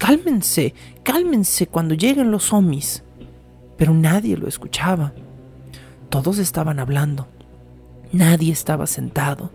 [0.00, 0.72] Cálmense,
[1.02, 3.04] cálmense cuando lleguen los zombies.
[3.76, 5.12] Pero nadie lo escuchaba.
[6.08, 7.28] Todos estaban hablando.
[8.10, 9.52] Nadie estaba sentado.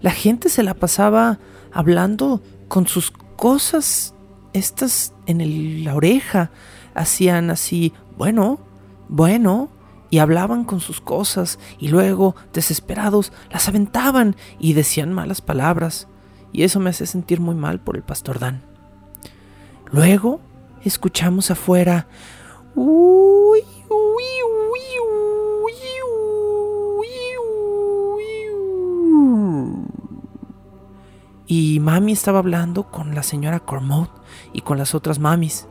[0.00, 1.40] La gente se la pasaba
[1.72, 4.14] hablando con sus cosas
[4.52, 6.52] estas en la oreja,
[6.94, 8.60] hacían así, bueno,
[9.08, 9.70] bueno,
[10.08, 16.06] y hablaban con sus cosas, y luego, desesperados, las aventaban y decían malas palabras,
[16.52, 18.73] y eso me hace sentir muy mal por el pastor Dan.
[19.94, 20.40] Luego,
[20.82, 22.08] escuchamos afuera,
[31.46, 34.10] y mami estaba hablando con la señora Cormode
[34.52, 35.68] y con las otras mamis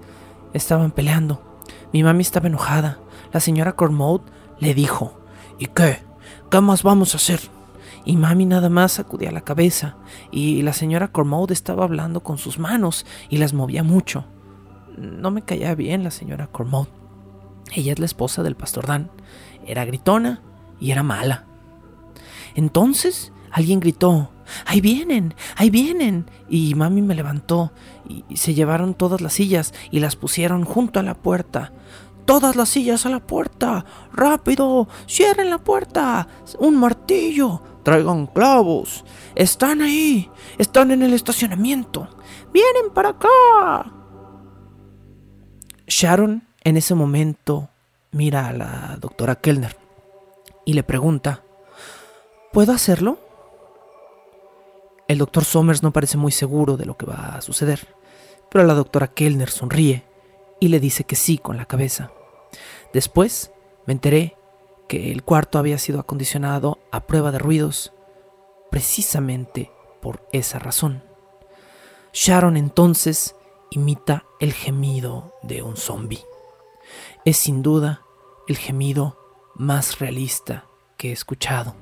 [0.54, 1.60] estaban peleando.
[1.92, 3.00] Mi mami estaba enojada.
[3.34, 4.24] La señora Cormode
[4.58, 5.20] le dijo,
[5.60, 6.02] ¿y qué?
[6.50, 7.42] ¿Qué más vamos a hacer?
[8.06, 9.96] Y mami nada más sacudía la cabeza,
[10.32, 14.26] y la señora Cormode estaba hablando con sus manos y las movía mucho.
[14.98, 16.90] No me caía bien la señora Cormode.
[17.74, 19.10] Ella es la esposa del pastor Dan.
[19.66, 20.42] Era gritona
[20.80, 21.46] y era mala.
[22.56, 24.32] Entonces alguien gritó,
[24.66, 26.30] ahí vienen, ahí vienen.
[26.50, 27.72] Y mami me levantó
[28.08, 31.72] y se llevaron todas las sillas y las pusieron junto a la puerta.
[32.26, 33.86] Todas las sillas a la puerta.
[34.14, 36.28] Rápido, cierren la puerta.
[36.60, 37.62] Un martillo.
[37.84, 39.04] Traigan clavos.
[39.36, 40.30] Están ahí.
[40.58, 42.08] Están en el estacionamiento.
[42.52, 43.92] Vienen para acá.
[45.88, 47.70] Sharon en ese momento
[48.12, 49.76] mira a la doctora Kellner
[50.66, 51.44] y le pregunta,
[52.54, 53.20] ¿puedo hacerlo?
[55.08, 57.88] El doctor Somers no parece muy seguro de lo que va a suceder,
[58.50, 60.06] pero la doctora Kellner sonríe
[60.60, 62.12] y le dice que sí con la cabeza.
[62.94, 63.52] Después
[63.86, 64.38] me enteré
[64.88, 67.94] que el cuarto había sido acondicionado a prueba de ruidos
[68.72, 69.72] precisamente
[70.02, 71.04] por esa razón.
[72.14, 73.36] Sharon entonces
[73.72, 76.24] imita el gemido de un zombie.
[77.26, 78.02] Es sin duda
[78.48, 79.18] el gemido
[79.56, 80.66] más realista
[80.98, 81.76] que he escuchado.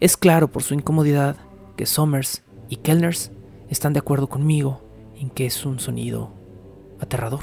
[0.00, 1.36] Es claro por su incomodidad
[1.76, 3.30] que Somers y Kellners
[3.68, 4.80] están de acuerdo conmigo
[5.16, 6.32] en que es un sonido
[7.00, 7.40] aterrador.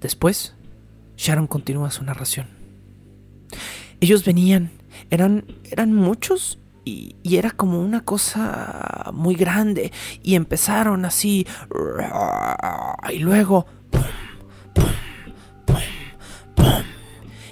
[0.00, 0.54] Después,
[1.16, 2.48] Sharon continúa su narración.
[4.00, 4.70] Ellos venían,
[5.10, 6.58] eran, eran muchos
[6.90, 11.46] y, era como una cosa muy grande y empezaron así
[13.10, 13.66] y luego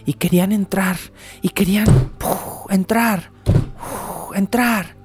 [0.04, 0.96] y querían entrar
[1.42, 1.86] y querían
[2.70, 3.30] entrar
[4.34, 4.96] entrar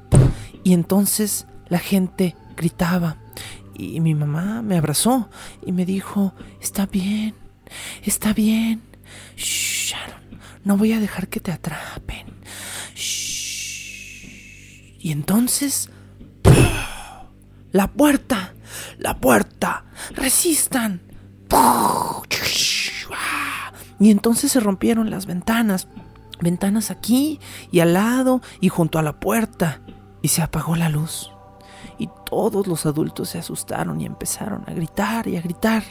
[0.64, 3.18] y entonces la gente gritaba
[3.76, 5.30] y mi mamá me abrazó
[5.66, 7.34] y me dijo, está bien,
[8.04, 8.82] está bien.
[9.36, 12.28] Sharon, no voy a dejar que te atrapen.
[15.04, 15.90] Y entonces
[17.74, 18.54] ¡La puerta!
[18.98, 19.84] ¡La puerta!
[20.12, 21.02] ¡Resistan!
[24.00, 25.90] Y entonces se rompieron las ventanas.
[26.40, 27.40] Ventanas aquí
[27.70, 29.82] y al lado y junto a la puerta.
[30.22, 31.32] Y se apagó la luz.
[31.98, 35.84] Y todos los adultos se asustaron y empezaron a gritar y a gritar.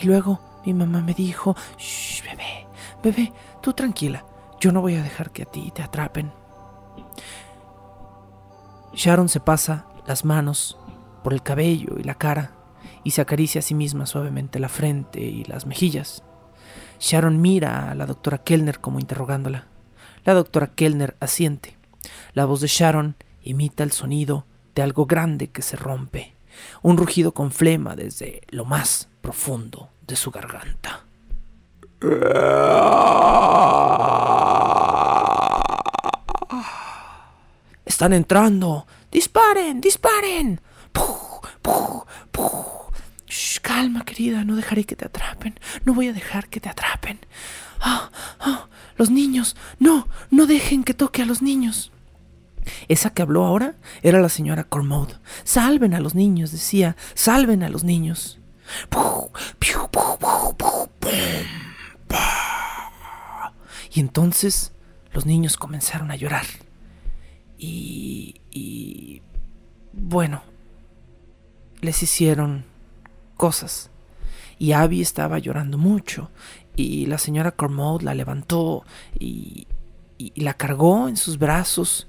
[0.00, 2.66] Y luego mi mamá me dijo, Shh, bebé,
[3.04, 4.24] bebé, tú tranquila,
[4.60, 6.41] yo no voy a dejar que a ti te atrapen.
[8.94, 10.76] Sharon se pasa las manos
[11.22, 12.52] por el cabello y la cara
[13.04, 16.22] y se acaricia a sí misma suavemente la frente y las mejillas.
[17.00, 19.66] Sharon mira a la doctora Kellner como interrogándola.
[20.24, 21.76] La doctora Kellner asiente.
[22.32, 26.34] La voz de Sharon imita el sonido de algo grande que se rompe,
[26.82, 31.04] un rugido con flema desde lo más profundo de su garganta.
[38.02, 38.84] Están entrando.
[39.12, 40.60] Disparen, disparen.
[43.62, 45.60] calma, querida, no dejaré que te atrapen.
[45.84, 47.20] No voy a dejar que te atrapen.
[47.80, 49.54] Ah, ah, los niños.
[49.78, 51.92] No, no dejen que toque a los niños.
[52.88, 55.14] Esa que habló ahora era la señora Cormode.
[55.44, 58.40] Salven a los niños, decía, salven a los niños.
[63.92, 64.72] Y entonces
[65.12, 66.46] los niños comenzaron a llorar.
[67.62, 69.22] Y, y
[69.92, 70.42] bueno,
[71.80, 72.64] les hicieron
[73.36, 73.88] cosas.
[74.58, 76.30] Y Abby estaba llorando mucho.
[76.74, 78.84] Y la señora Cormode la levantó
[79.16, 79.68] y,
[80.34, 82.08] la cargó en sus brazos.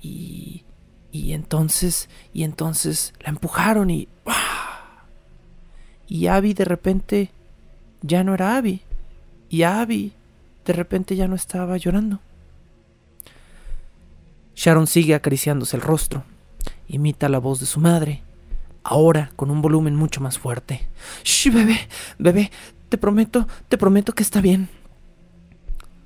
[0.00, 0.64] Y,
[1.12, 4.08] y entonces, y entonces la empujaron y...
[6.06, 7.30] Y Abby de repente
[8.00, 8.80] ya no era Abby.
[9.50, 10.12] Y Abby
[10.64, 12.20] de repente ya no estaba llorando.
[14.54, 16.24] Sharon sigue acariciándose el rostro.
[16.88, 18.22] Imita la voz de su madre,
[18.82, 20.86] ahora con un volumen mucho más fuerte.
[21.24, 21.88] ¡Shh, bebé!
[22.18, 22.50] Bebé,
[22.88, 24.68] te prometo, te prometo que está bien.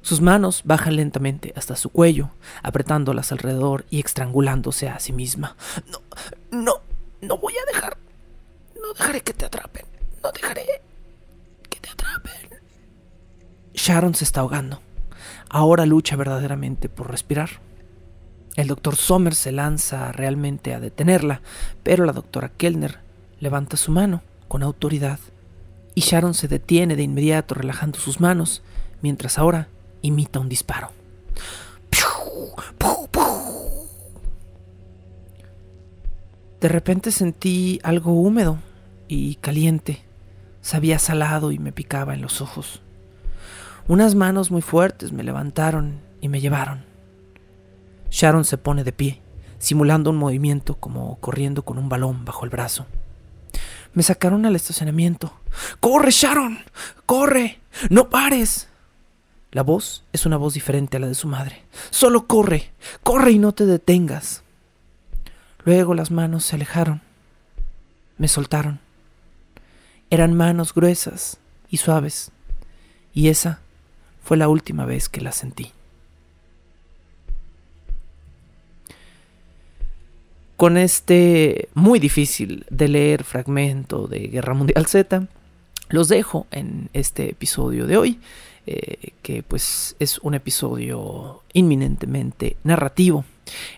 [0.01, 2.30] Sus manos bajan lentamente hasta su cuello,
[2.62, 5.57] apretándolas alrededor y estrangulándose a sí misma.
[5.90, 6.01] No,
[6.51, 6.74] no,
[7.20, 7.99] no voy a dejar.
[8.80, 9.84] No dejaré que te atrapen.
[10.22, 10.64] No dejaré
[11.68, 12.59] que te atrapen.
[13.74, 14.80] Sharon se está ahogando.
[15.51, 17.51] Ahora lucha verdaderamente por respirar.
[18.59, 21.43] El doctor Sommer se lanza realmente a detenerla,
[21.85, 22.99] pero la doctora Kellner
[23.39, 25.21] levanta su mano con autoridad
[25.95, 28.65] y Sharon se detiene de inmediato relajando sus manos,
[29.01, 29.69] mientras ahora
[30.03, 30.91] imita un disparo.
[36.61, 38.59] De repente sentí algo húmedo
[39.07, 40.03] y caliente.
[40.63, 42.83] Sabía salado y me picaba en los ojos.
[43.87, 46.88] Unas manos muy fuertes me levantaron y me llevaron.
[48.11, 49.21] Sharon se pone de pie,
[49.59, 52.87] simulando un movimiento como corriendo con un balón bajo el brazo.
[53.95, 55.33] Me sacaron al estacionamiento.
[55.81, 56.59] ¡Corre, Sharon!
[57.07, 57.61] ¡Corre!
[57.91, 58.69] ¡No pares!
[59.51, 61.65] La voz es una voz diferente a la de su madre.
[61.91, 62.71] Solo corre,
[63.03, 64.43] corre y no te detengas.
[65.65, 67.01] Luego las manos se alejaron.
[68.19, 68.81] Me soltaron.
[70.11, 71.39] Eran manos gruesas
[71.71, 72.31] y suaves.
[73.15, 73.61] Y esa
[74.23, 75.73] fue la última vez que las sentí.
[80.59, 85.29] Con este muy difícil de leer fragmento de Guerra Mundial Z,
[85.89, 88.19] los dejo en este episodio de hoy.
[88.67, 93.25] Eh, que pues es un episodio inminentemente narrativo.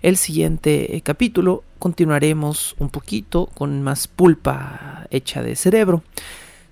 [0.01, 6.03] El siguiente eh, capítulo continuaremos un poquito con más pulpa hecha de cerebro,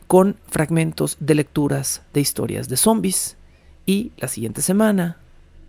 [0.06, 3.36] con fragmentos de lecturas de historias de zombies
[3.84, 5.18] y la siguiente semana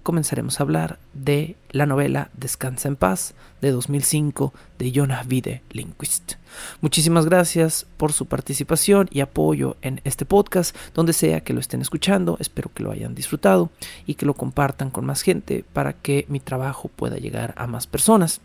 [0.09, 6.33] comenzaremos a hablar de la novela Descansa en paz de 2005 de Jonas Vide Lindquist.
[6.81, 11.81] Muchísimas gracias por su participación y apoyo en este podcast, donde sea que lo estén
[11.81, 12.37] escuchando.
[12.39, 13.69] Espero que lo hayan disfrutado
[14.07, 17.85] y que lo compartan con más gente para que mi trabajo pueda llegar a más
[17.85, 18.41] personas.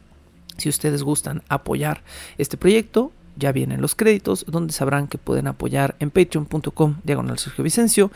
[0.59, 2.03] Si ustedes gustan apoyar
[2.37, 7.65] este proyecto, ya vienen los créditos, donde sabrán que pueden apoyar en patreon.com diagonal Sergio
[7.65, 8.12] Vicencio,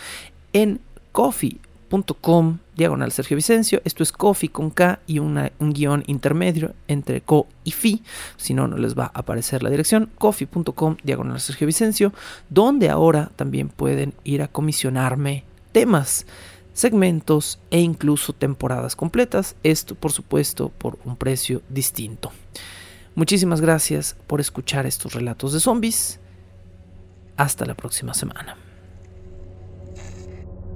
[0.52, 0.82] en
[1.12, 1.58] coffee
[2.20, 3.80] com diagonal Sergio Vicencio.
[3.84, 8.02] Esto es coffee con K y un guion intermedio entre co y fi.
[8.36, 10.10] Si no, no les va a aparecer la dirección.
[10.18, 12.12] coffee.com diagonal Sergio Vicencio.
[12.48, 16.26] Donde ahora también pueden ir a comisionarme temas,
[16.72, 19.56] segmentos e incluso temporadas completas.
[19.62, 22.32] Esto, por supuesto, por un precio distinto.
[23.14, 26.20] Muchísimas gracias por escuchar estos relatos de zombies.
[27.36, 28.67] Hasta la próxima semana.